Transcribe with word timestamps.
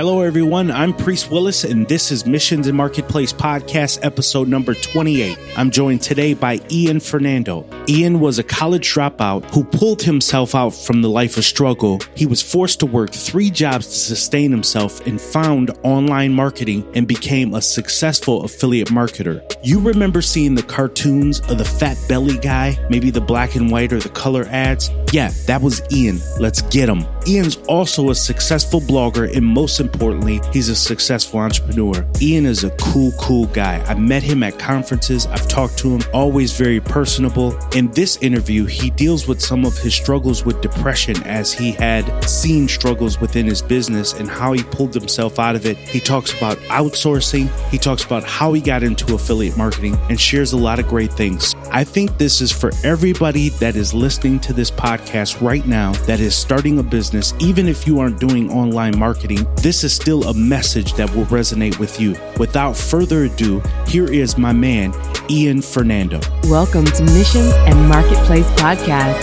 Hello, 0.00 0.22
everyone. 0.22 0.70
I'm 0.70 0.94
Priest 0.94 1.30
Willis, 1.30 1.62
and 1.62 1.86
this 1.86 2.10
is 2.10 2.24
Missions 2.24 2.66
and 2.66 2.74
Marketplace 2.74 3.34
Podcast, 3.34 3.98
episode 4.00 4.48
number 4.48 4.72
28. 4.72 5.36
I'm 5.58 5.70
joined 5.70 6.00
today 6.00 6.32
by 6.32 6.58
Ian 6.70 7.00
Fernando. 7.00 7.66
Ian 7.86 8.18
was 8.18 8.38
a 8.38 8.42
college 8.42 8.90
dropout 8.90 9.44
who 9.52 9.62
pulled 9.62 10.00
himself 10.00 10.54
out 10.54 10.70
from 10.70 11.02
the 11.02 11.10
life 11.10 11.36
of 11.36 11.44
struggle. 11.44 12.00
He 12.14 12.24
was 12.24 12.40
forced 12.40 12.80
to 12.80 12.86
work 12.86 13.12
three 13.12 13.50
jobs 13.50 13.88
to 13.88 13.92
sustain 13.92 14.50
himself 14.50 15.06
and 15.06 15.20
found 15.20 15.70
online 15.82 16.32
marketing 16.32 16.90
and 16.94 17.06
became 17.06 17.52
a 17.52 17.60
successful 17.60 18.44
affiliate 18.44 18.88
marketer. 18.88 19.42
You 19.62 19.80
remember 19.80 20.22
seeing 20.22 20.54
the 20.54 20.62
cartoons 20.62 21.40
of 21.40 21.58
the 21.58 21.66
fat 21.66 21.98
belly 22.08 22.38
guy, 22.38 22.78
maybe 22.88 23.10
the 23.10 23.20
black 23.20 23.54
and 23.54 23.70
white 23.70 23.92
or 23.92 23.98
the 23.98 24.08
color 24.08 24.46
ads? 24.48 24.88
Yeah, 25.12 25.32
that 25.46 25.60
was 25.60 25.82
Ian. 25.90 26.20
Let's 26.38 26.62
get 26.62 26.88
him. 26.88 27.04
Ian's 27.26 27.56
also 27.68 28.10
a 28.10 28.14
successful 28.14 28.80
blogger, 28.80 29.34
and 29.36 29.44
most 29.44 29.80
importantly, 29.80 30.40
he's 30.52 30.68
a 30.68 30.76
successful 30.76 31.40
entrepreneur. 31.40 32.06
Ian 32.20 32.46
is 32.46 32.62
a 32.62 32.70
cool, 32.70 33.12
cool 33.18 33.46
guy. 33.46 33.84
I 33.88 33.94
met 33.94 34.22
him 34.22 34.42
at 34.44 34.58
conferences, 34.58 35.26
I've 35.26 35.46
talked 35.48 35.76
to 35.78 35.90
him, 35.90 36.02
always 36.14 36.56
very 36.56 36.80
personable. 36.80 37.58
In 37.74 37.90
this 37.90 38.16
interview, 38.18 38.66
he 38.66 38.90
deals 38.90 39.26
with 39.26 39.40
some 39.40 39.64
of 39.64 39.76
his 39.76 39.94
struggles 39.94 40.44
with 40.44 40.60
depression 40.60 41.20
as 41.24 41.52
he 41.52 41.72
had 41.72 42.24
seen 42.24 42.68
struggles 42.68 43.20
within 43.20 43.46
his 43.46 43.62
business 43.62 44.14
and 44.14 44.28
how 44.30 44.52
he 44.52 44.62
pulled 44.62 44.94
himself 44.94 45.38
out 45.38 45.56
of 45.56 45.66
it. 45.66 45.76
He 45.76 45.98
talks 45.98 46.32
about 46.32 46.56
outsourcing, 46.68 47.50
he 47.70 47.78
talks 47.78 48.04
about 48.04 48.22
how 48.24 48.52
he 48.52 48.60
got 48.60 48.82
into 48.82 49.14
affiliate 49.14 49.56
marketing, 49.56 49.98
and 50.08 50.20
shares 50.20 50.52
a 50.52 50.56
lot 50.56 50.78
of 50.78 50.86
great 50.86 51.12
things. 51.12 51.54
I 51.70 51.84
think 51.84 52.16
this 52.16 52.40
is 52.40 52.52
for 52.52 52.70
everybody 52.84 53.50
that 53.60 53.76
is 53.76 53.92
listening 53.92 54.38
to 54.40 54.52
this 54.52 54.70
podcast 54.70 54.99
right 55.40 55.66
now 55.66 55.92
that 56.06 56.20
is 56.20 56.36
starting 56.36 56.78
a 56.78 56.82
business, 56.82 57.34
even 57.40 57.66
if 57.66 57.86
you 57.86 57.98
aren't 57.98 58.20
doing 58.20 58.50
online 58.50 58.98
marketing, 58.98 59.46
this 59.56 59.82
is 59.82 59.92
still 59.92 60.24
a 60.24 60.34
message 60.34 60.92
that 60.94 61.14
will 61.14 61.24
resonate 61.26 61.78
with 61.78 62.00
you. 62.00 62.16
Without 62.38 62.76
further 62.76 63.24
ado, 63.24 63.60
here 63.86 64.10
is 64.10 64.38
my 64.38 64.52
man, 64.52 64.94
Ian 65.28 65.62
Fernando. 65.62 66.20
Welcome 66.44 66.84
to 66.84 67.02
Missions 67.04 67.52
and 67.66 67.88
Marketplace 67.88 68.46
Podcast. 68.52 69.20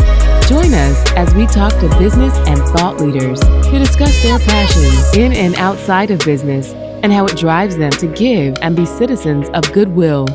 Join 0.49 0.73
us 0.73 1.11
as 1.13 1.33
we 1.35 1.45
talk 1.47 1.71
to 1.79 1.89
business 1.97 2.35
and 2.47 2.59
thought 2.77 2.99
leaders 2.99 3.39
to 3.39 3.79
discuss 3.79 4.21
their 4.23 4.39
passions 4.39 5.15
in 5.15 5.33
and 5.33 5.55
outside 5.55 6.11
of 6.11 6.19
business 6.19 6.71
and 7.03 7.13
how 7.13 7.25
it 7.25 7.37
drives 7.37 7.77
them 7.77 7.91
to 7.91 8.07
give 8.07 8.55
and 8.61 8.75
be 8.75 8.85
citizens 8.85 9.49
of 9.49 9.71
goodwill. 9.73 10.25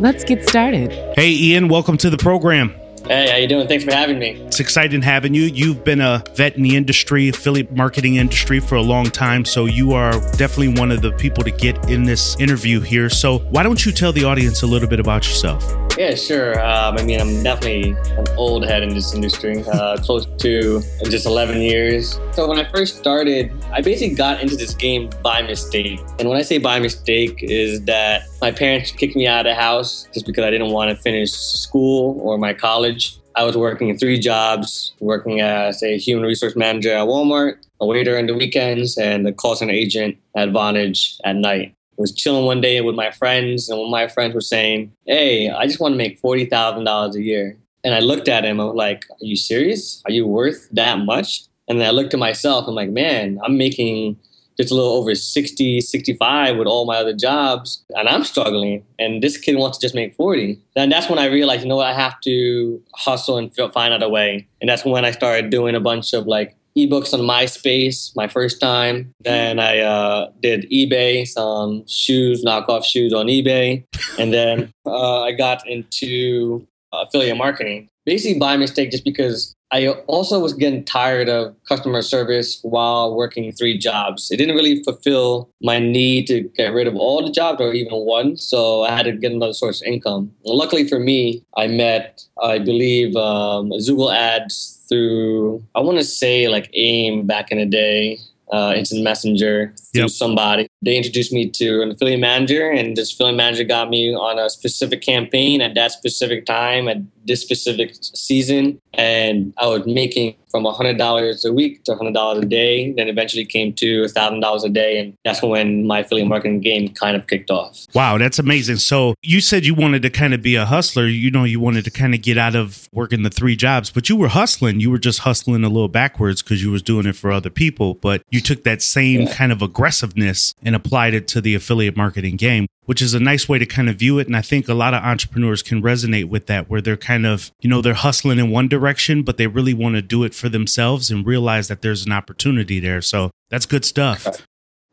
Let's 0.00 0.24
get 0.24 0.48
started. 0.48 0.92
Hey, 1.14 1.30
Ian, 1.30 1.68
welcome 1.68 1.96
to 1.98 2.10
the 2.10 2.18
program. 2.18 2.79
Hey, 3.10 3.28
how 3.28 3.38
you 3.38 3.48
doing? 3.48 3.66
Thanks 3.66 3.82
for 3.82 3.90
having 3.90 4.20
me. 4.20 4.40
It's 4.46 4.60
exciting 4.60 5.02
having 5.02 5.34
you. 5.34 5.42
You've 5.42 5.82
been 5.82 6.00
a 6.00 6.22
vet 6.36 6.54
in 6.54 6.62
the 6.62 6.76
industry, 6.76 7.28
affiliate 7.28 7.72
marketing 7.72 8.14
industry 8.14 8.60
for 8.60 8.76
a 8.76 8.82
long 8.82 9.06
time, 9.06 9.44
so 9.44 9.64
you 9.64 9.94
are 9.94 10.12
definitely 10.36 10.74
one 10.80 10.92
of 10.92 11.02
the 11.02 11.10
people 11.10 11.42
to 11.42 11.50
get 11.50 11.90
in 11.90 12.04
this 12.04 12.38
interview 12.38 12.78
here. 12.78 13.10
So, 13.10 13.40
why 13.50 13.64
don't 13.64 13.84
you 13.84 13.90
tell 13.90 14.12
the 14.12 14.22
audience 14.22 14.62
a 14.62 14.66
little 14.68 14.88
bit 14.88 15.00
about 15.00 15.26
yourself? 15.26 15.89
Yeah, 16.00 16.14
sure. 16.14 16.58
Um, 16.58 16.96
I 16.96 17.02
mean, 17.02 17.20
I'm 17.20 17.42
definitely 17.42 17.90
an 18.16 18.24
old 18.38 18.64
head 18.64 18.82
in 18.82 18.88
this 18.88 19.12
industry, 19.12 19.62
uh, 19.70 19.98
close 19.98 20.24
to 20.24 20.80
just 21.04 21.26
11 21.26 21.60
years. 21.60 22.18
So 22.32 22.48
when 22.48 22.58
I 22.58 22.64
first 22.72 22.96
started, 22.96 23.52
I 23.70 23.82
basically 23.82 24.14
got 24.14 24.40
into 24.40 24.56
this 24.56 24.72
game 24.72 25.10
by 25.22 25.42
mistake. 25.42 26.00
And 26.18 26.26
when 26.26 26.38
I 26.38 26.42
say 26.42 26.56
by 26.56 26.78
mistake, 26.78 27.42
is 27.42 27.84
that 27.84 28.22
my 28.40 28.50
parents 28.50 28.92
kicked 28.92 29.14
me 29.14 29.26
out 29.26 29.44
of 29.44 29.50
the 29.50 29.54
house 29.54 30.08
just 30.14 30.24
because 30.24 30.42
I 30.42 30.48
didn't 30.48 30.70
want 30.70 30.88
to 30.88 30.96
finish 30.96 31.32
school 31.32 32.18
or 32.22 32.38
my 32.38 32.54
college. 32.54 33.18
I 33.36 33.44
was 33.44 33.54
working 33.54 33.90
in 33.90 33.98
three 33.98 34.18
jobs, 34.18 34.94
working 35.00 35.42
as 35.42 35.82
a 35.82 35.98
human 35.98 36.24
resource 36.24 36.56
manager 36.56 36.94
at 36.94 37.06
Walmart, 37.06 37.56
a 37.78 37.84
waiter 37.84 38.16
on 38.16 38.24
the 38.24 38.34
weekends, 38.34 38.96
and 38.96 39.28
a 39.28 39.34
call 39.34 39.54
center 39.54 39.74
agent 39.74 40.16
at 40.34 40.48
Vonage 40.48 41.20
at 41.24 41.36
night 41.36 41.74
was 42.00 42.12
chilling 42.12 42.46
one 42.46 42.60
day 42.60 42.80
with 42.80 42.94
my 42.94 43.10
friends, 43.10 43.68
and 43.68 43.78
one 43.78 43.88
of 43.88 43.92
my 43.92 44.08
friends 44.08 44.34
was 44.34 44.48
saying, 44.48 44.92
Hey, 45.06 45.50
I 45.50 45.66
just 45.66 45.80
want 45.80 45.92
to 45.92 45.98
make 45.98 46.20
$40,000 46.20 47.14
a 47.14 47.22
year. 47.22 47.58
And 47.84 47.94
I 47.94 48.00
looked 48.00 48.28
at 48.28 48.44
him, 48.44 48.60
I 48.60 48.64
was 48.64 48.74
like, 48.74 49.04
Are 49.10 49.24
you 49.24 49.36
serious? 49.36 50.02
Are 50.06 50.12
you 50.12 50.26
worth 50.26 50.68
that 50.72 50.98
much? 50.98 51.42
And 51.68 51.78
then 51.78 51.86
I 51.86 51.90
looked 51.90 52.14
at 52.14 52.20
myself, 52.20 52.66
I'm 52.66 52.74
like, 52.74 52.90
Man, 52.90 53.38
I'm 53.44 53.58
making 53.58 54.18
just 54.56 54.72
a 54.72 54.74
little 54.74 54.92
over 54.92 55.14
60, 55.14 55.80
65 55.80 56.56
with 56.56 56.66
all 56.66 56.84
my 56.84 56.96
other 56.96 57.14
jobs, 57.14 57.82
and 57.90 58.08
I'm 58.08 58.24
struggling. 58.24 58.84
And 58.98 59.22
this 59.22 59.36
kid 59.36 59.56
wants 59.56 59.78
to 59.78 59.82
just 59.82 59.94
make 59.94 60.14
40. 60.14 60.60
And 60.76 60.92
that's 60.92 61.08
when 61.08 61.18
I 61.18 61.26
realized, 61.26 61.62
you 61.62 61.68
know 61.68 61.76
what, 61.76 61.86
I 61.86 61.94
have 61.94 62.20
to 62.22 62.82
hustle 62.94 63.38
and 63.38 63.54
find 63.54 63.94
out 63.94 64.02
a 64.02 64.08
way. 64.08 64.46
And 64.60 64.68
that's 64.68 64.84
when 64.84 65.04
I 65.04 65.12
started 65.12 65.50
doing 65.50 65.74
a 65.74 65.80
bunch 65.80 66.12
of 66.12 66.26
like 66.26 66.56
ebooks 66.76 67.12
on 67.12 67.20
MySpace 67.20 68.14
my 68.16 68.28
first 68.28 68.60
time. 68.60 69.12
Then 69.20 69.58
I 69.58 69.78
uh, 69.80 70.30
did 70.40 70.68
eBay, 70.70 71.26
some 71.26 71.86
shoes, 71.86 72.44
knockoff 72.44 72.84
shoes 72.84 73.12
on 73.12 73.26
eBay. 73.26 73.84
And 74.18 74.32
then 74.32 74.72
uh, 74.86 75.22
I 75.22 75.32
got 75.32 75.66
into 75.66 76.66
affiliate 76.92 77.36
marketing, 77.36 77.88
basically 78.04 78.38
by 78.38 78.56
mistake, 78.56 78.90
just 78.90 79.04
because 79.04 79.54
I 79.72 79.88
also 80.08 80.40
was 80.40 80.52
getting 80.52 80.84
tired 80.84 81.28
of 81.28 81.54
customer 81.68 82.02
service 82.02 82.58
while 82.62 83.14
working 83.14 83.52
three 83.52 83.78
jobs. 83.78 84.30
It 84.30 84.36
didn't 84.36 84.56
really 84.56 84.82
fulfill 84.82 85.48
my 85.62 85.78
need 85.78 86.26
to 86.26 86.42
get 86.56 86.72
rid 86.72 86.88
of 86.88 86.96
all 86.96 87.24
the 87.24 87.30
jobs 87.30 87.60
or 87.60 87.72
even 87.72 87.92
one. 87.98 88.36
So 88.36 88.82
I 88.82 88.90
had 88.90 89.04
to 89.04 89.12
get 89.12 89.30
another 89.30 89.52
source 89.52 89.80
of 89.80 89.86
income. 89.86 90.32
Luckily 90.44 90.88
for 90.88 90.98
me, 90.98 91.44
I 91.56 91.68
met, 91.68 92.24
I 92.42 92.58
believe, 92.58 93.14
um, 93.14 93.70
Google 93.70 94.10
Ads 94.10 94.79
through 94.90 95.64
I 95.74 95.80
want 95.80 95.96
to 95.96 96.04
say 96.04 96.48
like 96.48 96.68
AIM 96.74 97.26
back 97.26 97.50
in 97.50 97.58
the 97.58 97.64
day, 97.64 98.18
uh, 98.52 98.74
Instant 98.76 99.02
Messenger 99.02 99.72
through 99.92 100.02
yep. 100.02 100.10
somebody. 100.10 100.68
They 100.82 100.96
introduced 100.96 101.32
me 101.32 101.50
to 101.50 101.82
an 101.82 101.90
affiliate 101.90 102.20
manager, 102.20 102.70
and 102.70 102.96
this 102.96 103.12
affiliate 103.12 103.36
manager 103.36 103.64
got 103.64 103.90
me 103.90 104.14
on 104.14 104.38
a 104.38 104.48
specific 104.48 105.02
campaign 105.02 105.60
at 105.60 105.74
that 105.74 105.92
specific 105.92 106.46
time 106.46 106.88
at 106.88 106.98
this 107.26 107.42
specific 107.42 107.94
season, 108.00 108.80
and 108.94 109.52
I 109.58 109.66
was 109.66 109.86
making 109.86 110.36
from 110.50 110.64
$100 110.64 111.44
a 111.44 111.52
week 111.52 111.84
to 111.84 111.92
$100 111.92 112.42
a 112.42 112.44
day. 112.44 112.92
Then 112.92 113.08
eventually 113.08 113.44
came 113.44 113.72
to 113.74 114.02
$1,000 114.02 114.64
a 114.64 114.68
day. 114.68 114.98
And 114.98 115.16
that's 115.24 115.42
when 115.42 115.86
my 115.86 116.00
affiliate 116.00 116.28
marketing 116.28 116.60
game 116.60 116.88
kind 116.88 117.16
of 117.16 117.26
kicked 117.26 117.50
off. 117.50 117.86
Wow, 117.94 118.18
that's 118.18 118.38
amazing. 118.38 118.76
So 118.76 119.14
you 119.22 119.40
said 119.40 119.64
you 119.64 119.74
wanted 119.74 120.02
to 120.02 120.10
kind 120.10 120.34
of 120.34 120.42
be 120.42 120.56
a 120.56 120.66
hustler. 120.66 121.06
You 121.06 121.30
know, 121.30 121.44
you 121.44 121.60
wanted 121.60 121.84
to 121.84 121.90
kind 121.90 122.14
of 122.14 122.22
get 122.22 122.36
out 122.36 122.56
of 122.56 122.88
working 122.92 123.22
the 123.22 123.30
three 123.30 123.56
jobs, 123.56 123.90
but 123.90 124.08
you 124.08 124.16
were 124.16 124.28
hustling. 124.28 124.80
You 124.80 124.90
were 124.90 124.98
just 124.98 125.20
hustling 125.20 125.64
a 125.64 125.68
little 125.68 125.88
backwards 125.88 126.42
because 126.42 126.62
you 126.62 126.70
was 126.70 126.82
doing 126.82 127.06
it 127.06 127.16
for 127.16 127.30
other 127.30 127.50
people. 127.50 127.94
But 127.94 128.22
you 128.30 128.40
took 128.40 128.64
that 128.64 128.82
same 128.82 129.22
yeah. 129.22 129.34
kind 129.34 129.52
of 129.52 129.62
aggressiveness 129.62 130.54
and 130.62 130.69
applied 130.74 131.14
it 131.14 131.28
to 131.28 131.40
the 131.40 131.54
affiliate 131.54 131.96
marketing 131.96 132.36
game 132.36 132.66
which 132.90 133.00
is 133.00 133.14
a 133.14 133.20
nice 133.20 133.48
way 133.48 133.56
to 133.56 133.66
kind 133.66 133.88
of 133.88 133.94
view 133.94 134.18
it. 134.18 134.26
And 134.26 134.34
I 134.34 134.42
think 134.42 134.68
a 134.68 134.74
lot 134.74 134.94
of 134.94 135.04
entrepreneurs 135.04 135.62
can 135.62 135.80
resonate 135.80 136.24
with 136.24 136.46
that, 136.46 136.68
where 136.68 136.80
they're 136.80 136.96
kind 136.96 137.24
of, 137.24 137.52
you 137.60 137.70
know, 137.70 137.80
they're 137.80 137.94
hustling 137.94 138.40
in 138.40 138.50
one 138.50 138.66
direction, 138.66 139.22
but 139.22 139.36
they 139.36 139.46
really 139.46 139.74
want 139.74 139.94
to 139.94 140.02
do 140.02 140.24
it 140.24 140.34
for 140.34 140.48
themselves 140.48 141.08
and 141.08 141.24
realize 141.24 141.68
that 141.68 141.82
there's 141.82 142.04
an 142.04 142.10
opportunity 142.10 142.80
there. 142.80 143.00
So 143.00 143.30
that's 143.48 143.64
good 143.64 143.84
stuff. 143.84 144.44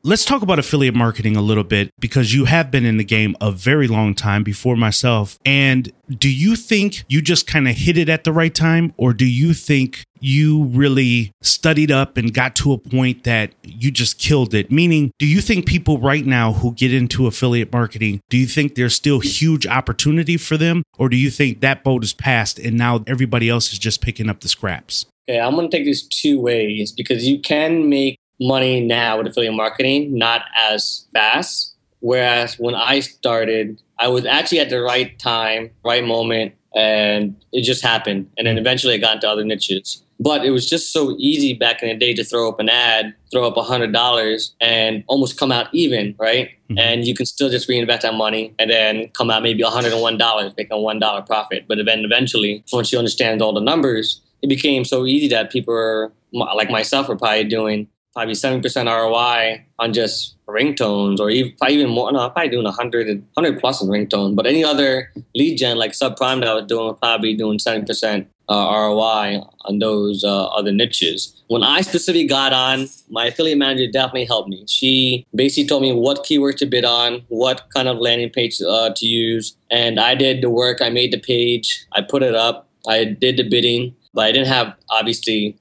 Let's 0.04 0.24
talk 0.24 0.44
about 0.44 0.60
affiliate 0.60 0.94
marketing 0.94 1.36
a 1.36 1.42
little 1.42 1.64
bit 1.64 1.90
because 2.00 2.34
you 2.34 2.46
have 2.46 2.70
been 2.70 2.86
in 2.86 2.98
the 2.98 3.04
game 3.04 3.36
a 3.42 3.52
very 3.52 3.88
long 3.88 4.14
time 4.14 4.44
before 4.44 4.78
myself. 4.78 5.40
And 5.44 5.92
do 6.08 6.30
you 6.30 6.56
think 6.56 7.04
you 7.10 7.20
just 7.22 7.48
kind 7.48 7.68
of 7.68 7.76
hit 7.76 7.98
it 7.98 8.08
at 8.08 8.24
the 8.24 8.32
right 8.32 8.54
time, 8.54 8.94
or 8.96 9.12
do 9.12 9.26
you 9.26 9.56
think 9.56 10.06
you 10.20 10.66
really 10.66 11.32
studied 11.42 11.92
up 11.92 12.16
and 12.16 12.34
got 12.34 12.56
to 12.58 12.74
a 12.74 12.78
point 12.78 13.24
that 13.24 13.54
you 13.64 13.90
just 13.90 14.20
killed 14.20 14.54
it? 14.54 14.72
Meaning, 14.72 15.12
do 15.18 15.26
you 15.26 15.42
think 15.42 15.66
people 15.66 15.98
right 15.98 16.26
now 16.26 16.54
who 16.54 16.74
get 16.74 16.94
into 16.94 17.26
affiliate 17.26 17.74
marketing, 17.74 18.22
do 18.30 18.38
you 18.38 18.48
think 18.48 18.76
there's 18.76 18.96
still 18.96 19.20
huge 19.20 19.66
opportunity 19.66 20.38
for 20.38 20.58
them, 20.58 20.84
or 21.00 21.10
do 21.10 21.18
you 21.18 21.32
think 21.32 21.60
that 21.62 21.84
boat 21.84 22.04
is 22.04 22.14
passed 22.14 22.60
and 22.60 22.78
now 22.78 23.04
everybody 23.08 23.50
else 23.50 23.74
is 23.74 23.80
just 23.80 24.02
picking 24.02 24.30
up 24.30 24.42
the 24.42 24.48
scraps? 24.48 25.08
Okay, 25.28 25.42
I'm 25.42 25.56
going 25.56 25.70
to 25.70 25.76
take 25.76 25.86
this 25.86 26.08
two 26.08 26.40
ways 26.40 26.94
because 26.94 27.28
you 27.28 27.42
can 27.42 27.90
make 27.90 28.18
money 28.40 28.82
now 28.82 29.18
with 29.18 29.28
affiliate 29.28 29.54
marketing, 29.54 30.18
not 30.18 30.44
as 30.56 31.08
fast. 31.14 31.76
Whereas 32.00 32.60
when 32.60 32.76
I 32.76 33.00
started, 33.00 33.82
I 34.00 34.08
was 34.08 34.26
actually 34.26 34.60
at 34.60 34.70
the 34.70 34.82
right 34.82 35.18
time, 35.18 35.72
right 35.84 36.04
moment, 36.06 36.54
and 36.76 37.36
it 37.52 37.64
just 37.64 37.82
happened. 37.82 38.30
And 38.38 38.46
then 38.46 38.58
eventually 38.58 38.94
I 38.94 38.98
got 38.98 39.16
into 39.16 39.30
other 39.30 39.44
niches. 39.44 40.04
But 40.20 40.46
it 40.46 40.50
was 40.50 40.68
just 40.68 40.92
so 40.92 41.16
easy 41.20 41.54
back 41.54 41.84
in 41.84 41.90
the 41.90 41.96
day 41.96 42.14
to 42.16 42.24
throw 42.24 42.50
up 42.50 42.60
an 42.60 42.70
ad, 42.70 43.14
throw 43.32 43.48
up 43.48 43.56
a 43.56 43.62
hundred 43.62 43.94
dollars, 43.94 44.56
and 44.60 45.04
almost 45.08 45.38
come 45.38 45.52
out 45.52 45.68
even, 45.74 46.16
right? 46.18 46.50
Mm-hmm. 46.70 46.80
And 46.80 47.06
you 47.06 47.14
can 47.14 47.28
still 47.28 47.50
just 47.50 47.70
reinvest 47.70 48.02
that 48.02 48.16
money 48.16 48.54
and 48.58 48.70
then 48.70 49.10
come 49.10 49.30
out 49.30 49.44
maybe 49.44 49.62
hundred 49.62 49.94
and 49.94 50.02
one 50.02 50.18
dollars, 50.18 50.54
make 50.58 50.70
a 50.72 50.80
one 50.80 50.98
dollar 50.98 51.22
profit. 51.22 51.66
But 51.68 51.78
then 51.86 52.04
eventually, 52.04 52.64
once 52.74 52.92
you 52.92 52.98
understand 52.98 53.44
all 53.44 53.54
the 53.54 53.62
numbers, 53.62 54.22
it 54.42 54.48
became 54.48 54.86
so 54.86 55.06
easy 55.06 55.28
that 55.30 55.52
people 55.52 55.74
are, 55.74 56.12
like 56.32 56.72
myself 56.72 57.10
were 57.10 57.16
probably 57.16 57.44
doing 57.44 57.88
probably 58.18 58.34
7% 58.34 58.86
ROI 58.86 59.64
on 59.78 59.94
just 59.94 60.38
ringtones 60.48 61.20
or 61.20 61.30
even, 61.30 61.54
probably 61.56 61.76
even 61.76 61.92
more. 61.92 62.12
No, 62.12 62.22
I'm 62.22 62.32
probably 62.32 62.50
doing 62.50 62.64
100, 62.64 63.08
100 63.08 63.60
plus 63.60 63.80
in 63.80 63.90
ringtone. 63.90 64.36
But 64.36 64.48
any 64.48 64.64
other 64.64 65.14
lead 65.36 65.58
gen 65.58 65.78
like 65.78 65.92
subprime 65.92 66.40
that 66.40 66.48
I 66.48 66.56
was 66.56 66.66
doing, 66.66 66.96
probably 66.96 67.36
doing 67.36 67.60
7% 67.60 68.26
uh, 68.50 68.54
ROI 68.54 69.44
on 69.66 69.78
those 69.78 70.24
uh, 70.24 70.48
other 70.48 70.72
niches. 70.72 71.44
When 71.48 71.62
I 71.62 71.82
specifically 71.82 72.26
got 72.26 72.54
on, 72.54 72.88
my 73.12 73.28
affiliate 73.28 73.60
manager 73.60 73.92
definitely 73.92 74.26
helped 74.26 74.50
me. 74.50 74.66
She 74.68 75.24
basically 75.36 75.68
told 75.68 75.84
me 75.84 75.94
what 75.94 76.26
keywords 76.26 76.58
to 76.58 76.66
bid 76.66 76.86
on, 76.86 77.24
what 77.28 77.68
kind 77.76 77.88
of 77.88 77.98
landing 77.98 78.32
page 78.32 78.60
uh, 78.68 78.90
to 78.96 79.06
use, 79.06 79.56
and 79.70 80.00
I 80.00 80.16
did 80.16 80.42
the 80.42 80.50
work. 80.50 80.82
I 80.82 80.90
made 80.90 81.14
the 81.14 81.20
page, 81.20 81.86
I 81.92 82.02
put 82.02 82.24
it 82.24 82.34
up, 82.34 82.68
I 82.88 83.04
did 83.04 83.38
the 83.38 83.48
bidding, 83.48 83.96
but 84.16 84.26
I 84.26 84.32
didn't 84.32 84.48
have 84.48 84.74
obviously 84.90 85.56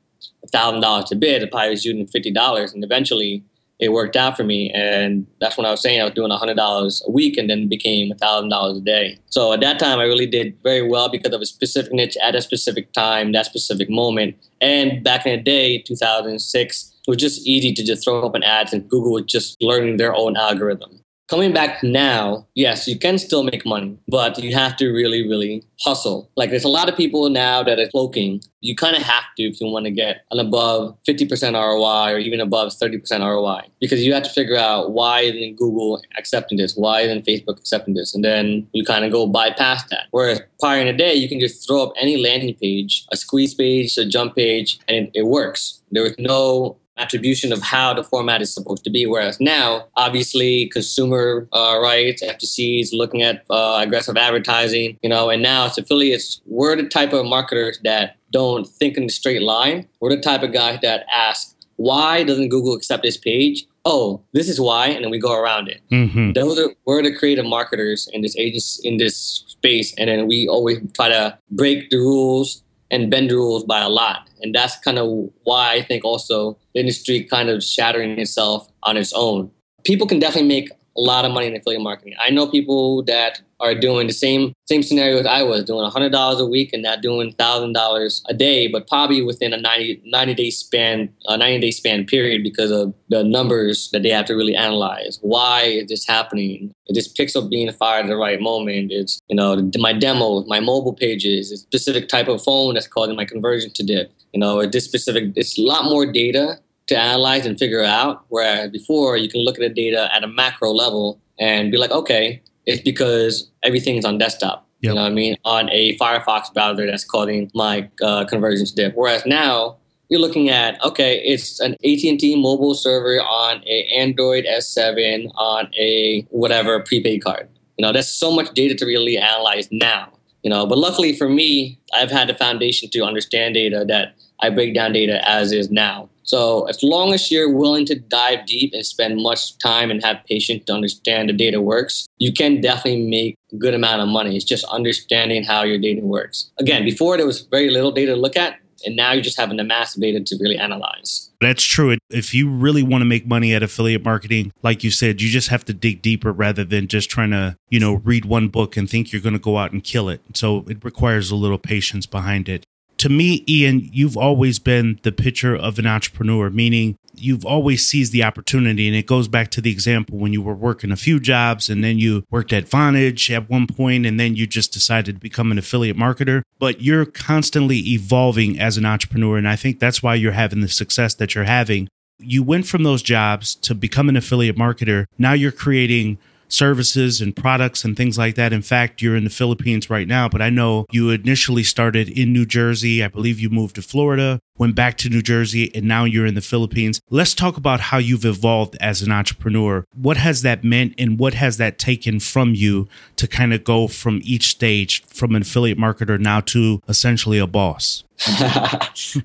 thousand 0.47 0.81
dollars 0.81 1.07
to 1.07 1.17
bid. 1.17 1.43
I 1.43 1.47
probably 1.47 1.71
was 1.71 1.85
using 1.85 2.07
fifty 2.07 2.33
dollars, 2.33 2.73
and 2.73 2.85
eventually 2.85 3.45
it 3.79 3.93
worked 3.93 4.17
out 4.17 4.37
for 4.37 4.45
me. 4.45 4.71
And 4.73 5.27
that's 5.41 5.59
when 5.59 5.67
I 5.67 5.71
was 5.71 5.83
saying 5.83 6.01
I 6.01 6.05
was 6.05 6.15
doing 6.15 6.31
hundred 6.31 6.57
dollars 6.57 7.03
a 7.07 7.11
week, 7.11 7.37
and 7.37 7.49
then 7.51 7.69
became 7.69 8.15
thousand 8.17 8.49
dollars 8.49 8.79
a 8.79 8.81
day. 8.81 9.19
So 9.31 9.53
at 9.53 9.61
that 9.61 9.79
time, 9.79 9.99
I 9.99 10.05
really 10.05 10.27
did 10.27 10.57
very 10.63 10.87
well 10.87 11.09
because 11.09 11.35
of 11.35 11.41
a 11.41 11.47
specific 11.47 11.93
niche 11.93 12.17
at 12.23 12.35
a 12.35 12.43
specific 12.43 12.93
time, 12.93 13.33
that 13.33 13.47
specific 13.47 13.91
moment. 13.91 14.37
And 14.61 15.03
back 15.05 15.27
in 15.27 15.37
the 15.37 15.43
day, 15.43 15.79
two 15.79 15.97
thousand 15.97 16.39
six. 16.41 16.93
It 17.07 17.11
was 17.11 17.19
just 17.19 17.47
easy 17.47 17.73
to 17.73 17.85
just 17.85 18.03
throw 18.03 18.27
up 18.27 18.35
an 18.35 18.43
ads 18.43 18.73
and 18.73 18.89
Google 18.89 19.13
was 19.13 19.27
just 19.27 19.57
learning 19.61 19.97
their 19.97 20.13
own 20.13 20.37
algorithm 20.37 21.01
coming 21.29 21.53
back 21.53 21.83
now, 21.83 22.47
yes, 22.55 22.87
you 22.87 22.99
can 22.99 23.19
still 23.19 23.43
make 23.43 23.67
money, 23.67 23.99
but 24.09 24.39
you 24.39 24.55
have 24.55 24.77
to 24.77 24.91
really, 24.91 25.29
really 25.29 25.65
hustle. 25.81 26.31
Like 26.37 26.51
there's 26.51 26.65
a 26.65 26.69
lot 26.69 26.89
of 26.89 26.97
people 26.97 27.29
now 27.31 27.63
that 27.63 27.79
are 27.79 27.89
cloaking. 27.89 28.43
You 28.61 28.75
kind 28.75 28.97
of 28.97 29.03
have 29.03 29.25
to 29.37 29.43
if 29.43 29.61
you 29.61 29.67
want 29.69 29.87
to 29.87 29.91
get 29.91 30.25
an 30.31 30.39
above 30.39 30.97
50% 31.07 31.55
ROI 31.55 32.15
or 32.15 32.19
even 32.19 32.41
above 32.41 32.73
30% 32.73 33.21
ROI 33.21 33.69
because 33.81 34.05
you 34.05 34.15
have 34.15 34.23
to 34.23 34.31
figure 34.31 34.57
out 34.57 34.93
why 34.93 35.21
isn't 35.21 35.57
Google 35.57 36.01
accepting 36.17 36.59
this? 36.59 36.77
Why 36.77 37.01
isn't 37.03 37.27
Facebook 37.27 37.59
accepting 37.59 37.95
this? 37.95 38.15
And 38.15 38.25
then 38.25 38.67
you 38.73 38.85
kind 38.85 39.05
of 39.05 39.13
go 39.13 39.27
bypass 39.27 39.85
that. 39.91 40.07
Whereas 40.11 40.41
prior 40.61 40.81
in 40.81 40.89
a 40.89 40.97
day, 40.97 41.15
you 41.15 41.29
can 41.29 41.41
just 41.41 41.67
throw 41.67 41.83
up 41.83 41.93
any 42.01 42.17
landing 42.17 42.55
page, 42.55 43.05
a 43.13 43.17
squeeze 43.17 43.55
page, 43.55 43.97
a 43.99 44.07
jump 44.07 44.37
page, 44.37 44.79
and 44.89 44.97
it, 44.97 45.11
it 45.15 45.27
works. 45.27 45.83
There 45.91 46.03
was 46.03 46.15
no 46.19 46.79
attribution 46.99 47.53
of 47.53 47.63
how 47.63 47.93
the 47.95 48.03
format 48.03 48.41
is 48.43 48.53
supposed 48.53 48.85
to 48.85 48.91
be. 48.91 49.07
Whereas 49.07 49.41
now, 49.41 49.87
obviously, 49.97 50.69
consumer 50.69 51.49
uh, 51.53 51.79
rights, 51.81 52.23
FTC 52.23 52.81
is 52.81 52.93
looking 52.93 53.23
at 53.23 53.45
uh, 53.51 53.81
aggressive 53.83 54.17
advertising, 54.17 54.99
you 55.03 55.09
know, 55.09 55.31
and 55.31 55.43
now 55.43 55.67
it's 55.67 55.79
affiliates. 55.79 56.41
We're 56.47 56.77
the 56.77 56.89
type 56.89 57.13
of 57.13 57.27
marketers 57.27 57.79
that 57.85 58.17
don't 58.33 58.67
think 58.67 58.97
in 58.97 59.05
a 59.05 59.09
straight 59.09 59.43
line. 59.43 59.87
We're 60.01 60.15
the 60.15 60.21
type 60.21 60.43
of 60.43 60.53
guys 60.53 60.81
that 60.83 61.07
ask, 61.13 61.55
why 61.77 62.25
doesn't 62.25 62.49
Google 62.49 62.75
accept 62.75 63.03
this 63.03 63.17
page? 63.17 63.67
Oh, 63.85 64.23
this 64.33 64.49
is 64.49 64.61
why, 64.61 64.89
and 64.89 65.05
then 65.05 65.11
we 65.11 65.19
go 65.19 65.33
around 65.33 65.69
it. 65.69 65.81
Mm-hmm. 65.93 66.33
Those 66.33 66.59
are 66.59 66.71
we're 66.87 67.03
the 67.03 67.15
creative 67.15 67.47
marketers 67.47 68.09
in 68.13 68.23
this 68.23 68.37
agency 68.37 68.89
in 68.89 68.97
this 68.97 69.45
space, 69.47 69.95
and 69.97 70.09
then 70.09 70.27
we 70.27 70.49
always 70.49 70.79
try 70.95 71.09
to 71.09 71.39
break 71.51 71.91
the 71.91 71.99
rules 71.99 72.65
and 72.91 73.11
bend 73.11 73.31
the 73.31 73.37
rules 73.37 73.65
by 73.65 73.81
a 73.81 73.89
lot. 73.89 74.26
And 74.43 74.55
that's 74.55 74.79
kind 74.79 74.99
of 74.99 75.31
why 75.45 75.75
I 75.75 75.83
think 75.83 76.05
also 76.05 76.59
the 76.75 76.81
industry 76.81 77.25
kind 77.25 77.49
of 77.49 77.63
shattering 77.63 78.19
itself 78.19 78.69
on 78.83 78.97
its 78.97 79.13
own. 79.13 79.51
People 79.85 80.07
can 80.07 80.19
definitely 80.19 80.49
make 80.49 80.71
a 80.71 81.01
lot 81.01 81.25
of 81.25 81.33
money 81.33 81.47
in 81.47 81.57
affiliate 81.57 81.83
marketing. 81.83 82.15
I 82.19 82.31
know 82.31 82.47
people 82.47 83.03
that 83.05 83.41
are 83.61 83.75
doing 83.75 84.07
the 84.07 84.13
same 84.13 84.53
same 84.67 84.83
scenario 84.83 85.19
as 85.19 85.27
I 85.27 85.43
was, 85.43 85.65
doing 85.65 85.89
$100 85.89 86.41
a 86.41 86.45
week 86.45 86.71
and 86.73 86.83
not 86.83 87.01
doing 87.01 87.33
$1,000 87.35 88.23
a 88.29 88.35
day, 88.35 88.67
but 88.67 88.89
probably 88.89 89.23
within 89.23 89.53
a 89.53 89.57
90, 89.57 90.03
90 90.05 90.35
day 90.35 90.51
span, 90.51 91.09
a 91.27 91.37
90 91.37 91.61
day 91.61 91.71
span 91.71 92.05
period 92.05 92.43
because 92.43 92.73
of 92.73 92.93
the 93.09 93.23
numbers 93.23 93.89
that 93.93 94.03
they 94.03 94.11
have 94.11 94.27
to 94.27 94.35
really 94.35 94.57
analyze. 94.57 95.21
Why 95.23 95.63
is 95.63 95.89
this 95.89 96.07
happening? 96.07 96.73
It 96.87 96.95
just 96.95 97.17
picks 97.17 97.37
up 97.37 97.49
being 97.49 97.71
fired 97.73 98.07
at 98.07 98.09
the 98.09 98.17
right 98.17 98.41
moment. 98.41 98.91
It's, 98.91 99.21
you 99.29 99.37
know, 99.37 99.71
my 99.79 99.93
demos, 99.93 100.47
my 100.49 100.59
mobile 100.59 100.95
pages, 100.95 101.53
a 101.53 101.57
specific 101.57 102.09
type 102.09 102.27
of 102.27 102.43
phone 102.43 102.75
that's 102.75 102.89
causing 102.89 103.17
my 103.17 103.25
conversion 103.25 103.71
to 103.75 103.85
dip. 103.85 104.13
You 104.37 104.41
know, 104.41 104.67
this 104.67 104.85
specific, 104.85 105.33
it's 105.35 105.59
a 105.59 105.63
lot 105.63 105.87
more 105.87 106.05
data 106.05 106.59
to 106.89 106.95
analyze 106.95 107.47
and 107.47 107.59
figure 107.59 107.83
out. 107.83 108.27
Whereas 108.29 108.71
before, 108.71 109.17
you 109.17 109.31
can 109.31 109.41
look 109.43 109.55
at 109.55 109.63
the 109.63 109.71
data 109.71 110.15
at 110.15 110.23
a 110.23 110.27
macro 110.27 110.73
level 110.73 111.19
and 111.39 111.73
be 111.73 111.79
like, 111.79 111.91
okay, 111.91 112.43
it's 112.67 112.83
because 112.83 113.51
everything's 113.63 114.05
on 114.05 114.19
desktop. 114.19 114.69
Yep. 114.83 114.91
You 114.91 114.95
know 114.95 115.03
what 115.05 115.11
I 115.11 115.15
mean? 115.15 115.37
On 115.47 115.71
a 115.71 115.97
Firefox 115.97 116.53
browser 116.53 116.85
that's 116.85 117.03
causing 117.03 117.51
my 117.55 117.89
uh, 118.03 118.27
conversions 118.27 118.73
dip. 118.73 118.95
Whereas 118.95 119.25
now 119.25 119.79
you're 120.11 120.21
looking 120.21 120.51
at 120.51 120.85
okay, 120.85 121.17
it's 121.25 121.59
an 121.61 121.73
AT&T 121.83 122.37
mobile 122.39 122.75
server 122.75 123.23
on 123.23 123.63
a 123.67 123.89
Android 123.97 124.45
S7 124.45 125.31
on 125.37 125.71
a 125.79 126.27
whatever 126.29 126.79
prepaid 126.81 127.25
card. 127.25 127.49
You 127.79 127.87
know, 127.87 127.93
there's 127.95 128.11
so 128.11 128.31
much 128.31 128.53
data 128.53 128.75
to 128.75 128.85
really 128.85 129.17
analyze 129.17 129.69
now. 129.73 130.13
You 130.43 130.51
know, 130.51 130.67
but 130.67 130.77
luckily 130.77 131.17
for 131.17 131.29
me, 131.29 131.81
I've 131.93 132.11
had 132.11 132.29
the 132.29 132.35
foundation 132.35 132.89
to 132.91 133.01
understand 133.01 133.55
data 133.55 133.85
that 133.89 134.15
I 134.41 134.51
break 134.51 134.75
down 134.75 134.93
data 134.93 135.27
as 135.29 135.53
is 135.53 135.71
now. 135.71 136.09
So 136.27 136.65
as 136.65 136.83
long 136.83 137.15
as 137.15 137.31
you're 137.31 137.53
willing 137.53 137.87
to 137.87 137.95
dive 137.95 138.47
deep 138.47 138.73
and 138.75 138.85
spend 138.85 139.23
much 139.23 139.57
time 139.59 139.93
and 139.93 140.05
have 140.05 140.25
patience 140.29 140.65
to 140.65 140.73
understand 140.73 141.29
the 141.29 141.33
data 141.33 141.61
works, 141.61 142.07
you 142.19 142.33
can 142.33 142.61
definitely 142.61 143.07
make 143.09 143.39
a 143.53 143.57
good 143.57 143.75
amount 143.75 144.03
of 144.03 144.09
money. 144.09 144.35
It's 144.35 144.45
just 144.45 144.65
understanding 144.65 145.45
how 145.45 145.63
your 145.63 145.79
data 145.79 146.01
works. 146.01 146.51
Again, 146.59 146.85
before 146.85 147.17
there 147.17 147.27
was 147.27 147.43
very 147.43 147.71
little 147.71 147.93
data 147.93 148.15
to 148.15 148.21
look 148.21 148.37
at, 148.37 148.59
and 148.85 148.95
now 148.95 149.13
you're 149.13 149.23
just 149.23 149.39
having 149.39 149.57
the 149.57 149.65
massive 149.65 150.03
data 150.03 150.21
to 150.21 150.37
really 150.41 150.59
analyze. 150.59 151.31
That's 151.41 151.65
true. 151.65 151.97
If 152.11 152.35
you 152.35 152.51
really 152.51 152.83
want 152.83 153.03
to 153.03 153.07
make 153.07 153.27
money 153.27 153.55
at 153.55 153.63
affiliate 153.63 154.05
marketing, 154.05 154.53
like 154.63 154.85
you 154.85 154.91
said, 154.91 155.21
you 155.21 155.29
just 155.29 155.49
have 155.49 155.65
to 155.67 155.75
dig 155.75 156.03
deeper 156.03 156.33
rather 156.33 156.65
than 156.65 156.89
just 156.89 157.09
trying 157.09 157.31
to, 157.31 157.57
you 157.71 157.81
know, 157.81 157.95
read 157.95 158.25
one 158.25 158.49
book 158.49 158.77
and 158.77 158.89
think 158.89 159.13
you're 159.13 159.23
going 159.23 159.33
to 159.33 159.39
go 159.39 159.59
out 159.59 159.73
and 159.73 159.83
kill 159.83 160.09
it. 160.09 160.21
So 160.35 160.65
it 160.69 160.85
requires 160.85 161.31
a 161.31 161.37
little 161.37 161.59
patience 161.59 162.07
behind 162.07 162.49
it 162.49 162.67
to 162.99 163.09
me, 163.09 163.45
Ian, 163.49 163.89
you've 163.93 164.17
always 164.17 164.59
been 164.59 164.99
the 165.03 165.13
picture 165.13 165.55
of 165.55 165.79
an 165.79 165.87
entrepreneur, 165.87 166.51
meaning 166.51 166.97
you've 167.15 167.45
always 167.45 167.87
seized 167.87 168.13
the 168.13 168.23
opportunity. 168.23 168.87
And 168.87 168.97
it 168.97 169.07
goes 169.07 169.29
back 169.29 169.51
to 169.53 169.61
the 169.61 169.71
example 169.71 170.19
when 170.19 170.33
you 170.33 170.43
were 170.43 170.55
working 170.55 170.93
a 170.93 170.97
few 170.97 171.21
jobs 171.21 171.69
and 171.69 171.83
then 171.83 171.99
you 171.99 172.25
worked 172.31 172.53
at 172.53 172.67
Vonage 172.67 173.35
at 173.35 173.51
one 173.51 173.67
point 173.67 174.07
and 174.07 174.19
then 174.19 174.37
you 174.37 174.47
just 174.47 174.73
decided 174.73 175.17
to 175.17 175.21
become 175.21 175.51
an 175.51 175.59
affiliate 175.59 175.97
marketer. 175.97 176.43
But 176.59 176.83
you're 176.83 177.07
constantly 177.07 177.79
evolving 177.79 178.59
as 178.59 178.77
an 178.77 178.87
entrepreneur. 178.87 179.37
And 179.37 179.49
I 179.49 179.57
think 179.57 179.79
that's 179.79 180.03
why 180.03 180.15
you're 180.15 180.33
having 180.33 180.61
the 180.61 180.69
success 180.69 181.15
that 181.15 181.35
you're 181.35 181.45
having. 181.45 181.89
You 182.19 182.43
went 182.43 182.67
from 182.67 182.83
those 182.83 183.03
jobs 183.03 183.55
to 183.57 183.75
become 183.75 184.09
an 184.09 184.17
affiliate 184.17 184.57
marketer. 184.57 185.05
Now 185.19 185.35
you're 185.35 185.53
creating 185.53 186.19
services 186.49 187.21
and 187.21 187.35
products 187.35 187.85
and 187.85 187.97
things 187.97 188.19
like 188.19 188.35
that. 188.37 188.53
In 188.53 188.63
fact, 188.63 189.03
you're 189.03 189.17
in 189.17 189.25
the 189.25 189.31
Philippines 189.31 189.91
right 189.91 190.07
now, 190.07 190.29
but 190.29 190.43
I 190.43 190.51
know 190.51 190.87
you 190.91 191.11
initially 191.11 191.63
started 191.63 192.09
in 192.09 192.33
New 192.33 192.47
Jersey. 192.47 193.03
I 193.03 193.09
believe 193.09 193.41
you 193.41 193.51
moved 193.51 193.77
to 193.77 193.83
Florida, 193.83 194.41
went 194.59 194.75
back 194.75 194.97
to 194.99 195.09
New 195.09 195.23
Jersey, 195.23 195.75
and 195.75 195.87
now 195.87 196.05
you're 196.05 196.27
in 196.27 196.35
the 196.35 196.41
Philippines. 196.41 197.01
Let's 197.11 197.35
talk 197.35 197.57
about 197.57 197.81
how 197.81 197.99
you've 197.99 198.25
evolved 198.25 198.77
as 198.81 199.03
an 199.03 199.13
entrepreneur. 199.13 199.85
What 199.95 200.17
has 200.17 200.43
that 200.43 200.65
meant 200.65 200.95
and 200.99 201.19
what 201.19 201.35
has 201.35 201.57
that 201.59 201.79
taken 201.79 202.21
from 202.21 202.55
you 202.55 202.89
to 203.17 203.27
kind 203.27 203.53
of 203.53 203.65
go 203.65 203.89
from 203.89 204.21
each 204.25 204.49
stage 204.49 205.05
from 205.07 205.35
an 205.35 205.43
affiliate 205.43 205.79
marketer 205.79 206.19
now 206.19 206.41
to 206.41 206.81
essentially 206.89 207.39
a 207.39 207.47
boss? 207.47 208.05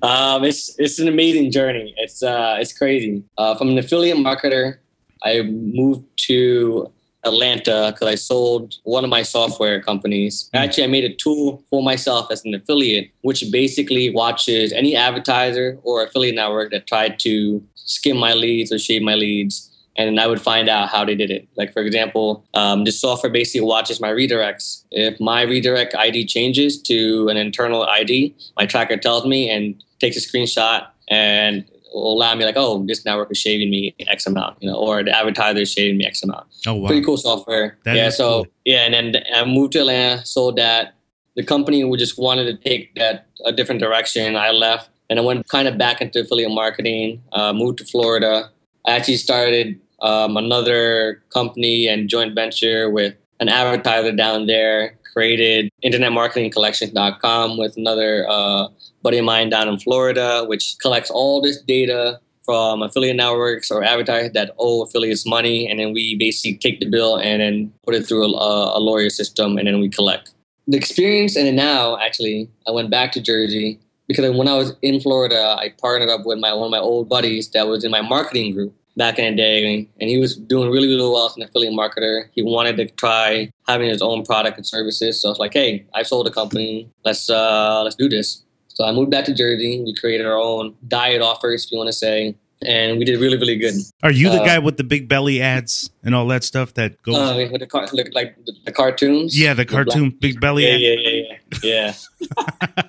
um, 0.02 0.44
it's 0.44 0.78
it's 0.78 0.98
an 0.98 1.08
amazing 1.08 1.50
journey. 1.50 1.94
It's 1.96 2.22
uh, 2.22 2.58
it's 2.60 2.76
crazy. 2.76 3.24
Uh, 3.38 3.54
from 3.54 3.70
an 3.70 3.78
affiliate 3.78 4.18
marketer, 4.18 4.76
I 5.22 5.40
moved 5.42 6.04
to 6.26 6.90
Atlanta 7.24 7.92
because 7.92 8.08
I 8.08 8.14
sold 8.14 8.74
one 8.84 9.04
of 9.04 9.10
my 9.10 9.22
software 9.22 9.80
companies. 9.80 10.48
Hmm. 10.52 10.58
Actually, 10.58 10.84
I 10.84 10.88
made 10.88 11.04
a 11.04 11.14
tool 11.14 11.62
for 11.70 11.82
myself 11.82 12.30
as 12.30 12.44
an 12.44 12.54
affiliate, 12.54 13.10
which 13.22 13.44
basically 13.50 14.10
watches 14.10 14.72
any 14.72 14.96
advertiser 14.96 15.78
or 15.82 16.02
affiliate 16.02 16.34
network 16.34 16.70
that 16.72 16.86
tried 16.86 17.18
to 17.20 17.62
skim 17.74 18.16
my 18.16 18.32
leads 18.32 18.72
or 18.72 18.78
shave 18.78 19.02
my 19.02 19.14
leads. 19.14 19.68
And 19.94 20.18
I 20.18 20.26
would 20.26 20.40
find 20.40 20.70
out 20.70 20.88
how 20.88 21.04
they 21.04 21.14
did 21.14 21.30
it. 21.30 21.46
Like, 21.54 21.74
for 21.74 21.82
example, 21.82 22.46
um, 22.54 22.84
this 22.84 22.98
software 22.98 23.30
basically 23.30 23.66
watches 23.66 24.00
my 24.00 24.08
redirects. 24.08 24.84
If 24.90 25.20
my 25.20 25.42
redirect 25.42 25.94
ID 25.94 26.24
changes 26.24 26.80
to 26.82 27.28
an 27.28 27.36
internal 27.36 27.82
ID, 27.84 28.34
my 28.56 28.64
tracker 28.64 28.96
tells 28.96 29.26
me 29.26 29.50
and 29.50 29.84
takes 30.00 30.16
a 30.16 30.20
screenshot 30.20 30.86
and 31.08 31.66
will 31.92 32.12
allow 32.12 32.34
me 32.34 32.44
like, 32.44 32.56
oh, 32.56 32.84
this 32.86 33.04
network 33.04 33.30
is 33.30 33.38
shaving 33.38 33.70
me 33.70 33.94
X 34.08 34.26
amount, 34.26 34.56
you 34.60 34.70
know, 34.70 34.76
or 34.76 35.02
the 35.02 35.16
advertiser 35.16 35.60
is 35.60 35.72
shaving 35.72 35.98
me 35.98 36.06
X 36.06 36.22
amount. 36.22 36.46
Oh, 36.66 36.74
wow. 36.74 36.86
Pretty 36.88 37.04
cool 37.04 37.16
software. 37.16 37.78
That 37.84 37.96
yeah. 37.96 38.10
So 38.10 38.44
cool. 38.44 38.52
yeah, 38.64 38.86
and 38.86 38.94
then 38.94 39.22
I 39.34 39.44
moved 39.44 39.72
to 39.72 39.80
Atlanta, 39.80 40.24
sold 40.24 40.56
that. 40.56 40.94
The 41.34 41.42
company 41.42 41.82
we 41.82 41.96
just 41.96 42.18
wanted 42.18 42.44
to 42.44 42.68
take 42.68 42.94
that 42.96 43.26
a 43.46 43.52
different 43.52 43.80
direction. 43.80 44.36
I 44.36 44.50
left 44.50 44.90
and 45.08 45.18
I 45.18 45.22
went 45.22 45.48
kind 45.48 45.66
of 45.66 45.78
back 45.78 46.00
into 46.00 46.20
affiliate 46.20 46.50
marketing. 46.50 47.22
Uh, 47.32 47.52
moved 47.52 47.78
to 47.78 47.84
Florida. 47.84 48.50
I 48.86 48.92
actually 48.92 49.16
started 49.16 49.80
um, 50.02 50.36
another 50.36 51.22
company 51.32 51.86
and 51.86 52.08
joint 52.08 52.34
venture 52.34 52.90
with 52.90 53.14
an 53.40 53.48
advertiser 53.48 54.12
down 54.12 54.46
there. 54.46 54.98
Created 55.12 55.70
internetmarketingcollections.com 55.84 57.58
with 57.58 57.76
another 57.76 58.26
uh, 58.28 58.68
buddy 59.02 59.18
of 59.18 59.24
mine 59.24 59.50
down 59.50 59.68
in 59.68 59.78
Florida, 59.78 60.44
which 60.46 60.76
collects 60.80 61.10
all 61.10 61.40
this 61.42 61.60
data 61.60 62.18
from 62.44 62.82
affiliate 62.82 63.16
networks 63.16 63.70
or 63.70 63.84
advertisers 63.84 64.32
that 64.32 64.50
owe 64.58 64.82
affiliates 64.82 65.26
money, 65.26 65.68
and 65.70 65.78
then 65.78 65.92
we 65.92 66.16
basically 66.16 66.56
take 66.58 66.80
the 66.80 66.86
bill 66.86 67.16
and 67.16 67.40
then 67.40 67.72
put 67.84 67.94
it 67.94 68.06
through 68.06 68.24
a, 68.24 68.78
a 68.78 68.80
lawyer 68.80 69.10
system, 69.10 69.58
and 69.58 69.68
then 69.68 69.80
we 69.80 69.88
collect. 69.88 70.32
the 70.66 70.76
experience 70.76 71.36
and 71.36 71.54
now 71.56 71.98
actually 71.98 72.48
I 72.66 72.70
went 72.70 72.90
back 72.90 73.12
to 73.12 73.20
Jersey 73.20 73.78
because 74.08 74.36
when 74.36 74.48
I 74.48 74.56
was 74.56 74.74
in 74.82 75.00
Florida, 75.00 75.56
I 75.58 75.74
partnered 75.80 76.08
up 76.08 76.24
with 76.24 76.38
my 76.38 76.52
one 76.52 76.66
of 76.66 76.70
my 76.70 76.78
old 76.78 77.08
buddies 77.08 77.50
that 77.50 77.66
was 77.66 77.84
in 77.84 77.90
my 77.90 78.00
marketing 78.00 78.54
group 78.54 78.74
back 78.96 79.18
in 79.18 79.34
the 79.34 79.42
day, 79.42 79.88
and 80.00 80.10
he 80.10 80.18
was 80.18 80.36
doing 80.36 80.70
really, 80.70 80.88
really 80.88 81.02
well 81.02 81.26
as 81.26 81.36
an 81.36 81.42
affiliate 81.42 81.74
marketer. 81.74 82.28
He 82.32 82.42
wanted 82.42 82.76
to 82.76 82.86
try 82.86 83.50
having 83.66 83.88
his 83.88 84.02
own 84.02 84.24
product 84.24 84.56
and 84.56 84.66
services. 84.66 85.20
So 85.20 85.28
I 85.28 85.30
was 85.30 85.38
like, 85.38 85.54
hey, 85.54 85.86
I 85.94 86.02
sold 86.02 86.26
a 86.26 86.30
company. 86.30 86.88
Let's 87.04 87.28
uh, 87.30 87.82
let's 87.82 87.96
do 87.96 88.08
this. 88.08 88.42
So 88.68 88.84
I 88.84 88.92
moved 88.92 89.10
back 89.10 89.24
to 89.26 89.34
Jersey. 89.34 89.82
We 89.84 89.94
created 89.94 90.26
our 90.26 90.38
own 90.38 90.74
diet 90.88 91.20
offers, 91.20 91.66
if 91.66 91.72
you 91.72 91.78
want 91.78 91.88
to 91.88 91.92
say, 91.92 92.34
and 92.66 92.98
we 92.98 93.04
did 93.04 93.20
really, 93.20 93.36
really 93.36 93.56
good. 93.56 93.74
Are 94.02 94.10
you 94.10 94.30
the 94.30 94.40
uh, 94.40 94.44
guy 94.44 94.58
with 94.58 94.76
the 94.76 94.84
big 94.84 95.08
belly 95.08 95.42
ads 95.42 95.90
and 96.02 96.14
all 96.14 96.26
that 96.28 96.44
stuff 96.44 96.74
that 96.74 97.00
goes? 97.02 97.16
Uh, 97.16 97.48
with 97.50 97.60
the 97.60 97.66
car- 97.66 97.88
like 97.92 98.36
the, 98.44 98.52
the, 98.64 98.72
cartoons. 98.72 99.38
Yeah, 99.38 99.54
the 99.54 99.66
cartoon 99.66 100.10
the 100.10 100.16
big 100.16 100.40
belly. 100.40 100.66
Yeah, 100.66 100.76
yeah, 100.76 100.96
yeah, 101.00 101.36
yeah, 101.62 101.94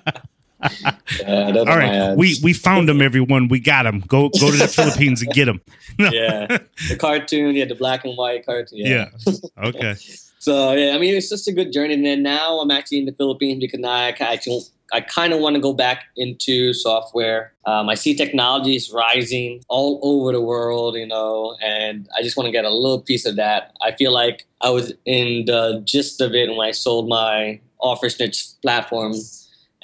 yeah. 0.04 0.12
All 0.62 1.64
right, 1.64 2.16
we 2.16 2.36
we 2.42 2.52
found 2.52 2.88
them, 2.88 3.02
everyone. 3.02 3.48
We 3.48 3.60
got 3.60 3.84
them. 3.84 4.00
Go 4.00 4.28
go 4.28 4.50
to 4.50 4.56
the 4.56 4.68
Philippines 4.68 5.22
and 5.22 5.32
get 5.32 5.46
them. 5.46 5.60
yeah, 5.98 6.46
the 6.88 6.96
cartoon, 6.98 7.54
yeah, 7.54 7.66
the 7.66 7.74
black 7.74 8.04
and 8.04 8.16
white 8.16 8.46
cartoon. 8.46 8.78
Yeah. 8.78 9.10
yeah. 9.26 9.32
Okay. 9.58 9.94
so 10.38 10.72
yeah, 10.72 10.94
I 10.94 10.98
mean, 10.98 11.14
it's 11.14 11.28
just 11.28 11.48
a 11.48 11.52
good 11.52 11.72
journey. 11.72 11.94
And 11.94 12.04
then 12.04 12.22
now 12.22 12.60
I'm 12.60 12.70
actually 12.70 12.98
in 12.98 13.06
the 13.06 13.12
Philippines 13.12 13.60
because 13.60 13.80
now 13.80 13.90
I 13.90 14.08
actually 14.08 14.62
I 14.92 15.00
kind 15.00 15.32
of 15.32 15.40
want 15.40 15.56
to 15.56 15.60
go 15.60 15.72
back 15.72 16.04
into 16.16 16.72
software. 16.72 17.52
Um, 17.66 17.88
I 17.88 17.94
see 17.94 18.14
technology 18.14 18.76
is 18.76 18.92
rising 18.92 19.62
all 19.68 19.98
over 20.02 20.32
the 20.32 20.40
world, 20.40 20.94
you 20.94 21.06
know, 21.06 21.56
and 21.62 22.08
I 22.16 22.22
just 22.22 22.36
want 22.36 22.46
to 22.46 22.52
get 22.52 22.64
a 22.64 22.70
little 22.70 23.00
piece 23.00 23.26
of 23.26 23.36
that. 23.36 23.72
I 23.82 23.92
feel 23.92 24.12
like 24.12 24.46
I 24.60 24.70
was 24.70 24.92
in 25.04 25.46
the 25.46 25.82
gist 25.84 26.20
of 26.20 26.34
it 26.34 26.48
when 26.50 26.66
I 26.66 26.70
sold 26.70 27.08
my 27.08 27.60
Offersnitch 27.82 28.60
platform 28.62 29.14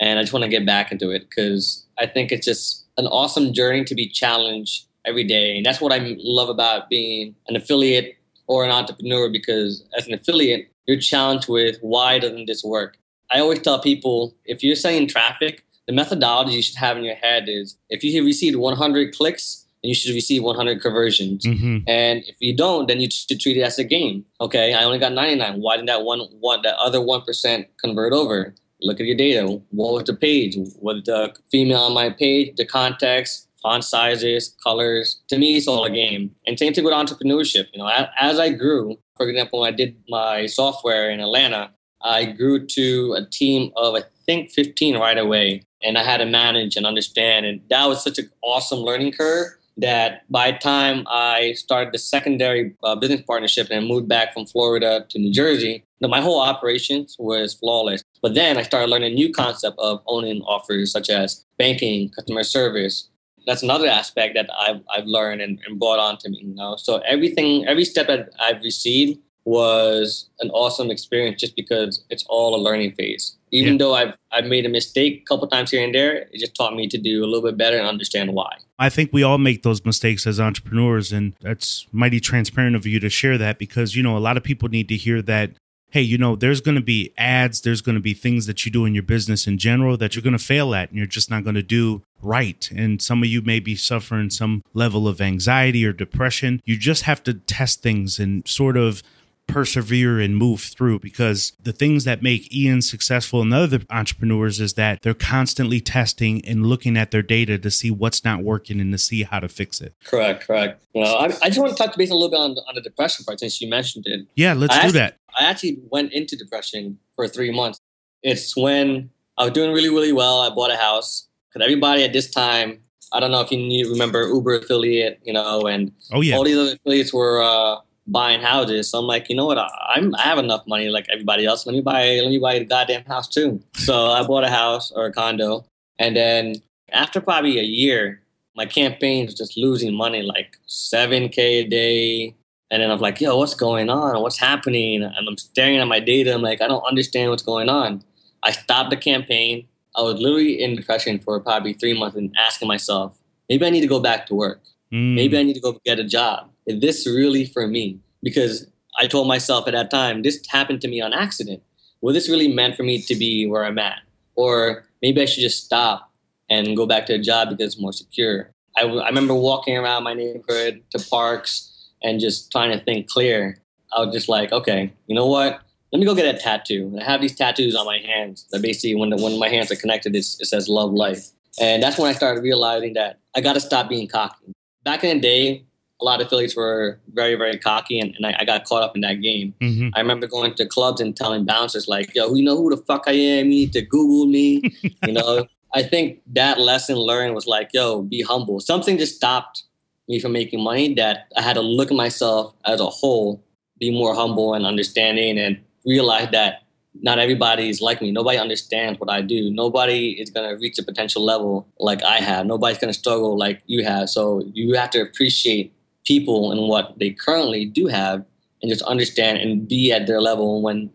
and 0.00 0.18
I 0.18 0.22
just 0.22 0.32
want 0.32 0.44
to 0.44 0.48
get 0.48 0.66
back 0.66 0.90
into 0.90 1.10
it 1.10 1.28
because 1.28 1.86
I 1.98 2.06
think 2.06 2.32
it's 2.32 2.46
just 2.46 2.86
an 2.96 3.06
awesome 3.06 3.52
journey 3.52 3.84
to 3.84 3.94
be 3.94 4.08
challenged 4.08 4.86
every 5.04 5.24
day, 5.24 5.56
and 5.56 5.64
that's 5.64 5.80
what 5.80 5.92
I 5.92 6.16
love 6.18 6.48
about 6.48 6.88
being 6.88 7.34
an 7.48 7.56
affiliate 7.56 8.16
or 8.46 8.64
an 8.64 8.70
entrepreneur. 8.70 9.30
Because 9.30 9.84
as 9.96 10.06
an 10.06 10.14
affiliate, 10.14 10.70
you're 10.86 10.98
challenged 10.98 11.48
with 11.48 11.78
why 11.80 12.18
doesn't 12.18 12.46
this 12.46 12.64
work? 12.64 12.96
I 13.30 13.38
always 13.38 13.60
tell 13.60 13.80
people 13.80 14.34
if 14.44 14.64
you're 14.64 14.74
selling 14.74 15.06
traffic, 15.06 15.64
the 15.86 15.92
methodology 15.92 16.56
you 16.56 16.62
should 16.62 16.76
have 16.76 16.96
in 16.96 17.04
your 17.04 17.14
head 17.14 17.44
is 17.48 17.76
if 17.88 18.02
you 18.02 18.24
received 18.24 18.56
100 18.56 19.14
clicks, 19.14 19.66
then 19.82 19.88
you 19.88 19.94
should 19.94 20.14
receive 20.14 20.42
100 20.42 20.80
conversions. 20.80 21.44
Mm-hmm. 21.44 21.88
And 21.88 22.22
if 22.26 22.36
you 22.40 22.56
don't, 22.56 22.86
then 22.86 23.00
you 23.00 23.08
should 23.10 23.40
treat 23.40 23.56
it 23.56 23.62
as 23.62 23.78
a 23.78 23.84
game. 23.84 24.24
Okay, 24.40 24.74
I 24.74 24.84
only 24.84 24.98
got 24.98 25.12
99. 25.12 25.60
Why 25.60 25.76
didn't 25.76 25.86
that 25.86 26.02
one, 26.02 26.20
one 26.40 26.62
that 26.62 26.76
other 26.76 27.00
one 27.00 27.22
percent 27.22 27.68
convert 27.78 28.12
over? 28.12 28.54
Look 28.82 29.00
at 29.00 29.06
your 29.06 29.16
data. 29.16 29.46
What 29.70 29.94
was 29.94 30.04
the 30.04 30.14
page? 30.14 30.56
What 30.78 31.04
the 31.04 31.34
female 31.50 31.80
on 31.80 31.94
my 31.94 32.10
page? 32.10 32.56
The 32.56 32.66
context, 32.66 33.48
font 33.62 33.84
sizes, 33.84 34.56
colors. 34.62 35.20
To 35.28 35.38
me, 35.38 35.56
it's 35.56 35.68
all 35.68 35.84
a 35.84 35.90
game. 35.90 36.34
And 36.46 36.58
same 36.58 36.72
thing 36.72 36.84
with 36.84 36.94
entrepreneurship. 36.94 37.66
You 37.72 37.80
know, 37.80 37.90
as 38.18 38.38
I 38.38 38.50
grew, 38.50 38.98
for 39.16 39.28
example, 39.28 39.60
when 39.60 39.72
I 39.72 39.76
did 39.76 39.96
my 40.08 40.46
software 40.46 41.10
in 41.10 41.20
Atlanta, 41.20 41.70
I 42.02 42.24
grew 42.24 42.66
to 42.66 43.14
a 43.18 43.26
team 43.26 43.72
of 43.76 43.94
I 43.94 44.02
think 44.24 44.50
15 44.50 44.96
right 44.96 45.18
away, 45.18 45.62
and 45.82 45.98
I 45.98 46.04
had 46.04 46.18
to 46.18 46.26
manage 46.26 46.76
and 46.76 46.86
understand. 46.86 47.46
And 47.46 47.60
that 47.68 47.86
was 47.86 48.02
such 48.02 48.18
an 48.18 48.30
awesome 48.42 48.78
learning 48.78 49.12
curve 49.12 49.48
that 49.76 50.22
by 50.30 50.52
the 50.52 50.58
time 50.58 51.04
I 51.08 51.52
started 51.52 51.92
the 51.92 51.98
secondary 51.98 52.74
uh, 52.82 52.96
business 52.96 53.22
partnership 53.22 53.68
and 53.70 53.86
moved 53.86 54.08
back 54.08 54.32
from 54.32 54.46
Florida 54.46 55.06
to 55.08 55.18
New 55.18 55.32
Jersey, 55.32 55.84
my 56.08 56.20
whole 56.20 56.40
operations 56.40 57.16
was 57.18 57.54
flawless. 57.54 58.02
But 58.22 58.34
then 58.34 58.56
I 58.56 58.62
started 58.62 58.88
learning 58.88 59.12
a 59.12 59.14
new 59.14 59.32
concept 59.32 59.78
of 59.78 60.00
owning 60.06 60.42
offers 60.42 60.92
such 60.92 61.10
as 61.10 61.44
banking, 61.58 62.10
customer 62.10 62.42
service. 62.42 63.08
That's 63.46 63.62
another 63.62 63.86
aspect 63.86 64.34
that 64.34 64.48
I've, 64.58 64.82
I've 64.94 65.06
learned 65.06 65.40
and, 65.40 65.58
and 65.66 65.78
brought 65.78 65.98
on 65.98 66.18
to 66.18 66.30
me. 66.30 66.38
You 66.42 66.54
know? 66.54 66.76
So 66.76 66.98
everything, 66.98 67.66
every 67.66 67.84
step 67.84 68.06
that 68.06 68.30
I've 68.40 68.62
received 68.62 69.18
was 69.44 70.28
an 70.40 70.50
awesome 70.50 70.90
experience 70.90 71.40
just 71.40 71.56
because 71.56 72.04
it's 72.10 72.24
all 72.28 72.54
a 72.54 72.60
learning 72.60 72.92
phase. 72.92 73.36
Even 73.50 73.74
yeah. 73.74 73.78
though 73.78 73.94
I've 73.94 74.16
I've 74.30 74.44
made 74.44 74.66
a 74.66 74.68
mistake 74.68 75.22
a 75.22 75.24
couple 75.24 75.48
times 75.48 75.70
here 75.70 75.82
and 75.82 75.94
there, 75.94 76.12
it 76.14 76.38
just 76.38 76.54
taught 76.54 76.74
me 76.74 76.86
to 76.88 76.98
do 76.98 77.24
a 77.24 77.26
little 77.26 77.42
bit 77.42 77.56
better 77.56 77.76
and 77.76 77.86
understand 77.86 78.32
why. 78.32 78.58
I 78.78 78.90
think 78.90 79.10
we 79.12 79.22
all 79.22 79.38
make 79.38 79.62
those 79.62 79.84
mistakes 79.84 80.26
as 80.26 80.38
entrepreneurs 80.38 81.12
and 81.12 81.34
that's 81.40 81.86
mighty 81.90 82.20
transparent 82.20 82.76
of 82.76 82.86
you 82.86 83.00
to 83.00 83.10
share 83.10 83.38
that 83.38 83.58
because 83.58 83.96
you 83.96 84.02
know 84.02 84.16
a 84.16 84.20
lot 84.20 84.36
of 84.36 84.44
people 84.44 84.68
need 84.68 84.88
to 84.88 84.96
hear 84.96 85.20
that 85.22 85.52
hey, 85.90 86.00
you 86.00 86.18
know, 86.18 86.36
there's 86.36 86.60
going 86.60 86.76
to 86.76 86.82
be 86.82 87.12
ads, 87.18 87.60
there's 87.60 87.80
going 87.80 87.96
to 87.96 88.00
be 88.00 88.14
things 88.14 88.46
that 88.46 88.64
you 88.64 88.72
do 88.72 88.84
in 88.84 88.94
your 88.94 89.02
business 89.02 89.46
in 89.46 89.58
general 89.58 89.96
that 89.96 90.14
you're 90.14 90.22
going 90.22 90.36
to 90.36 90.44
fail 90.44 90.74
at 90.74 90.88
and 90.88 90.98
you're 90.98 91.06
just 91.06 91.30
not 91.30 91.44
going 91.44 91.56
to 91.56 91.62
do 91.62 92.02
right. 92.22 92.70
And 92.74 93.00
some 93.00 93.22
of 93.22 93.28
you 93.28 93.42
may 93.42 93.60
be 93.60 93.76
suffering 93.76 94.30
some 94.30 94.62
level 94.72 95.08
of 95.08 95.20
anxiety 95.20 95.84
or 95.84 95.92
depression. 95.92 96.60
You 96.64 96.76
just 96.76 97.02
have 97.02 97.22
to 97.24 97.34
test 97.34 97.82
things 97.82 98.18
and 98.18 98.46
sort 98.46 98.76
of 98.76 99.02
persevere 99.50 100.20
and 100.20 100.36
move 100.36 100.60
through 100.60 100.98
because 101.00 101.52
the 101.62 101.72
things 101.72 102.04
that 102.04 102.22
make 102.22 102.54
Ian 102.54 102.82
successful 102.82 103.42
and 103.42 103.52
other 103.52 103.80
entrepreneurs 103.90 104.60
is 104.60 104.74
that 104.74 105.02
they're 105.02 105.14
constantly 105.14 105.80
testing 105.80 106.44
and 106.44 106.66
looking 106.66 106.96
at 106.96 107.10
their 107.10 107.22
data 107.22 107.58
to 107.58 107.70
see 107.70 107.90
what's 107.90 108.24
not 108.24 108.42
working 108.42 108.80
and 108.80 108.92
to 108.92 108.98
see 108.98 109.22
how 109.24 109.40
to 109.40 109.48
fix 109.48 109.80
it. 109.80 109.94
Correct, 110.04 110.46
correct. 110.46 110.84
Well, 110.94 111.16
I, 111.16 111.24
I 111.24 111.48
just 111.48 111.58
want 111.58 111.76
to 111.76 111.82
touch 111.82 111.96
base 111.96 112.10
a 112.10 112.14
little 112.14 112.30
bit 112.30 112.38
on, 112.38 112.50
on 112.68 112.74
the 112.74 112.80
depression 112.80 113.24
part 113.24 113.40
since 113.40 113.60
you 113.60 113.68
mentioned 113.68 114.06
it. 114.06 114.26
Yeah, 114.34 114.54
let's 114.54 114.74
I 114.74 114.82
do 114.82 114.86
actually, 114.86 114.98
that. 115.00 115.16
I 115.38 115.44
actually 115.44 115.78
went 115.90 116.12
into 116.12 116.36
depression 116.36 116.98
for 117.14 117.28
three 117.28 117.50
months. 117.50 117.80
It's 118.22 118.56
when 118.56 119.10
I 119.38 119.44
was 119.44 119.52
doing 119.52 119.72
really, 119.72 119.88
really 119.88 120.12
well. 120.12 120.40
I 120.40 120.50
bought 120.50 120.70
a 120.70 120.76
house 120.76 121.28
because 121.48 121.64
everybody 121.64 122.04
at 122.04 122.12
this 122.12 122.30
time, 122.30 122.80
I 123.12 123.20
don't 123.20 123.30
know 123.30 123.40
if 123.40 123.50
you 123.50 123.90
remember 123.90 124.28
Uber 124.28 124.58
affiliate, 124.58 125.20
you 125.24 125.32
know, 125.32 125.66
and 125.66 125.92
oh 126.12 126.20
yeah, 126.20 126.36
all 126.36 126.44
these 126.44 126.56
other 126.56 126.74
affiliates 126.74 127.12
were 127.12 127.42
uh, 127.42 127.76
buying 128.06 128.40
houses. 128.40 128.88
So 128.90 128.98
I'm 128.98 129.06
like, 129.06 129.28
you 129.28 129.36
know 129.36 129.46
what? 129.46 129.58
I, 129.58 129.68
I'm 129.94 130.14
I 130.14 130.22
have 130.22 130.38
enough 130.38 130.66
money 130.66 130.88
like 130.88 131.06
everybody 131.12 131.46
else. 131.46 131.66
Let 131.66 131.74
me 131.74 131.80
buy 131.80 132.20
let 132.22 132.28
me 132.28 132.38
buy 132.38 132.54
a 132.54 132.64
goddamn 132.64 133.04
house 133.04 133.28
too. 133.28 133.60
So 133.74 134.06
I 134.06 134.24
bought 134.26 134.44
a 134.44 134.50
house 134.50 134.92
or 134.92 135.06
a 135.06 135.12
condo, 135.12 135.64
and 135.98 136.16
then 136.16 136.56
after 136.92 137.20
probably 137.20 137.58
a 137.58 137.64
year, 137.64 138.20
my 138.54 138.66
campaign 138.66 139.26
was 139.26 139.34
just 139.34 139.56
losing 139.56 139.94
money, 139.94 140.22
like 140.22 140.56
seven 140.66 141.28
k 141.28 141.60
a 141.60 141.64
day. 141.66 142.34
And 142.70 142.82
then 142.82 142.90
I'm 142.90 143.00
like, 143.00 143.20
yo, 143.20 143.36
what's 143.36 143.54
going 143.54 143.90
on? 143.90 144.20
What's 144.22 144.38
happening? 144.38 145.02
And 145.02 145.28
I'm 145.28 145.36
staring 145.36 145.78
at 145.78 145.88
my 145.88 146.00
data. 146.00 146.32
I'm 146.32 146.42
like, 146.42 146.60
I 146.60 146.68
don't 146.68 146.84
understand 146.84 147.30
what's 147.30 147.42
going 147.42 147.68
on. 147.68 148.04
I 148.42 148.52
stopped 148.52 148.90
the 148.90 148.96
campaign. 148.96 149.66
I 149.96 150.02
was 150.02 150.20
literally 150.20 150.62
in 150.62 150.76
depression 150.76 151.18
for 151.18 151.40
probably 151.40 151.72
three 151.72 151.98
months 151.98 152.16
and 152.16 152.34
asking 152.38 152.68
myself, 152.68 153.18
maybe 153.48 153.66
I 153.66 153.70
need 153.70 153.80
to 153.80 153.88
go 153.88 153.98
back 153.98 154.26
to 154.26 154.34
work. 154.34 154.62
Mm. 154.92 155.14
Maybe 155.14 155.36
I 155.36 155.42
need 155.42 155.54
to 155.54 155.60
go 155.60 155.80
get 155.84 155.98
a 155.98 156.04
job 156.04 156.50
is 156.70 156.80
this 156.80 157.06
really 157.06 157.44
for 157.44 157.66
me? 157.66 158.00
Because 158.22 158.66
I 159.00 159.06
told 159.06 159.28
myself 159.28 159.66
at 159.66 159.72
that 159.72 159.90
time, 159.90 160.22
this 160.22 160.40
happened 160.48 160.80
to 160.82 160.88
me 160.88 161.00
on 161.00 161.12
accident. 161.12 161.62
Was 162.00 162.14
this 162.14 162.28
really 162.28 162.52
meant 162.52 162.76
for 162.76 162.82
me 162.82 163.00
to 163.02 163.14
be 163.14 163.46
where 163.46 163.64
I'm 163.64 163.78
at? 163.78 164.00
Or 164.34 164.84
maybe 165.02 165.20
I 165.20 165.24
should 165.26 165.42
just 165.42 165.64
stop 165.64 166.10
and 166.48 166.76
go 166.76 166.86
back 166.86 167.06
to 167.06 167.14
a 167.14 167.18
job 167.18 167.50
because 167.50 167.74
it's 167.74 167.80
more 167.80 167.92
secure. 167.92 168.52
I, 168.76 168.82
w- 168.82 169.00
I 169.00 169.08
remember 169.08 169.34
walking 169.34 169.76
around 169.76 170.04
my 170.04 170.14
neighborhood 170.14 170.82
to 170.90 171.04
parks 171.10 171.69
and 172.02 172.20
just 172.20 172.50
trying 172.50 172.76
to 172.76 172.82
think 172.84 173.08
clear. 173.08 173.58
I 173.92 174.04
was 174.04 174.14
just 174.14 174.28
like, 174.28 174.52
okay, 174.52 174.92
you 175.06 175.14
know 175.14 175.26
what? 175.26 175.60
Let 175.92 175.98
me 175.98 176.06
go 176.06 176.14
get 176.14 176.32
a 176.32 176.38
tattoo. 176.38 176.96
I 177.00 177.04
have 177.04 177.20
these 177.20 177.34
tattoos 177.34 177.74
on 177.74 177.84
my 177.84 177.98
hands 177.98 178.46
that 178.52 178.62
basically, 178.62 178.94
when, 178.94 179.10
the, 179.10 179.16
when 179.16 179.38
my 179.38 179.48
hands 179.48 179.72
are 179.72 179.76
connected, 179.76 180.14
it 180.14 180.22
says 180.24 180.68
love 180.68 180.92
life. 180.92 181.26
And 181.60 181.82
that's 181.82 181.98
when 181.98 182.08
I 182.08 182.12
started 182.12 182.42
realizing 182.42 182.94
that 182.94 183.18
I 183.34 183.40
got 183.40 183.54
to 183.54 183.60
stop 183.60 183.88
being 183.88 184.06
cocky. 184.06 184.52
Back 184.84 185.02
in 185.02 185.16
the 185.16 185.20
day, 185.20 185.64
a 186.00 186.04
lot 186.04 186.20
of 186.20 186.26
affiliates 186.26 186.56
were 186.56 186.98
very, 187.12 187.34
very 187.34 187.58
cocky, 187.58 187.98
and, 187.98 188.14
and 188.16 188.26
I, 188.26 188.36
I, 188.40 188.44
got 188.44 188.64
caught 188.64 188.82
up 188.82 188.94
in 188.94 189.02
that 189.02 189.20
game. 189.20 189.54
Mm-hmm. 189.60 189.88
I 189.94 190.00
remember 190.00 190.26
going 190.26 190.54
to 190.54 190.66
clubs 190.66 191.00
and 191.00 191.14
telling 191.14 191.44
bouncers 191.44 191.88
like, 191.88 192.14
"Yo, 192.14 192.34
you 192.34 192.42
know 192.42 192.56
who 192.56 192.70
the 192.70 192.78
fuck 192.78 193.04
I 193.06 193.12
am? 193.12 193.46
You 193.46 193.50
need 193.50 193.72
to 193.74 193.82
Google 193.82 194.26
me." 194.26 194.62
you 195.06 195.12
know, 195.12 195.46
I 195.74 195.82
think 195.82 196.20
that 196.32 196.58
lesson 196.58 196.96
learned 196.96 197.34
was 197.34 197.46
like, 197.46 197.70
"Yo, 197.74 198.02
be 198.02 198.22
humble." 198.22 198.60
Something 198.60 198.96
just 198.98 199.16
stopped 199.16 199.64
me 200.10 200.20
from 200.20 200.32
making 200.32 200.62
money. 200.62 200.94
That 200.94 201.28
I 201.36 201.42
had 201.42 201.54
to 201.54 201.62
look 201.62 201.90
at 201.90 201.96
myself 201.96 202.54
as 202.66 202.80
a 202.80 202.86
whole, 202.86 203.42
be 203.78 203.90
more 203.90 204.14
humble 204.14 204.54
and 204.54 204.66
understanding, 204.66 205.38
and 205.38 205.58
realize 205.86 206.30
that 206.32 206.64
not 206.94 207.18
everybody 207.18 207.68
is 207.68 207.80
like 207.80 208.02
me. 208.02 208.10
Nobody 208.10 208.36
understands 208.36 208.98
what 208.98 209.10
I 209.10 209.22
do. 209.22 209.50
Nobody 209.50 210.20
is 210.20 210.28
going 210.28 210.48
to 210.48 210.60
reach 210.60 210.78
a 210.78 210.82
potential 210.82 211.24
level 211.24 211.68
like 211.78 212.02
I 212.02 212.16
have. 212.16 212.46
Nobody's 212.46 212.78
going 212.78 212.92
to 212.92 212.98
struggle 212.98 213.38
like 213.38 213.62
you 213.66 213.84
have. 213.84 214.10
So 214.10 214.42
you 214.52 214.74
have 214.74 214.90
to 214.90 215.00
appreciate 215.00 215.72
people 216.04 216.50
and 216.50 216.68
what 216.68 216.98
they 216.98 217.10
currently 217.10 217.64
do 217.64 217.86
have 217.86 218.24
and 218.62 218.70
just 218.70 218.82
understand 218.82 219.38
and 219.38 219.68
be 219.68 219.92
at 219.92 220.06
their 220.06 220.20
level 220.20 220.62
when 220.62 220.90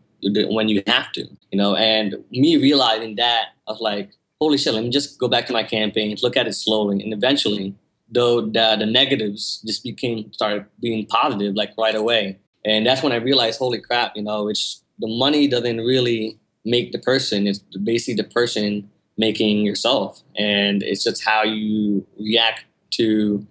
when 0.50 0.68
you 0.68 0.82
have 0.88 1.12
to 1.12 1.22
you 1.52 1.58
know 1.58 1.76
and 1.76 2.16
me 2.32 2.58
realizing 2.58 3.16
that 3.16 3.50
I 3.68 3.72
was 3.72 3.82
like 3.82 4.12
holy 4.42 4.58
shit 4.58 4.74
let 4.74 4.84
me 4.84 4.90
just 4.90 5.20
go 5.20 5.28
back 5.28 5.46
to 5.46 5.54
my 5.54 5.64
campaigns 5.64 6.24
look 6.24 6.36
at 6.36 6.48
it 6.48 6.54
slowly 6.54 7.02
and 7.04 7.14
eventually 7.14 7.76
though 8.16 8.42
the, 8.42 8.76
the 8.80 8.86
negatives 8.86 9.62
just 9.68 9.84
became 9.84 10.32
started 10.34 10.66
being 10.80 11.06
positive 11.06 11.54
like 11.56 11.72
right 11.78 11.96
away 11.96 12.40
and 12.66 12.86
that's 12.86 13.04
when 13.04 13.12
i 13.12 13.18
realized 13.18 13.60
holy 13.60 13.80
crap 13.80 14.14
you 14.16 14.24
know 14.24 14.50
it's 14.50 14.82
the 15.00 15.08
money 15.08 15.48
doesn't 15.48 15.78
really 15.78 16.40
make 16.66 16.92
the 16.92 17.00
person. 17.00 17.48
It's 17.48 17.60
basically 17.60 18.16
the 18.16 18.30
person 18.30 18.90
making 19.18 19.66
yourself, 19.66 20.22
and 20.36 20.84
it's 20.84 21.04
just 21.04 21.24
how 21.24 21.44
you 21.44 22.06
react 22.20 22.66
to 22.92 23.46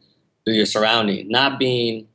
your 0.46 0.66
surrounding. 0.66 1.28
Not 1.28 1.58
being 1.58 2.06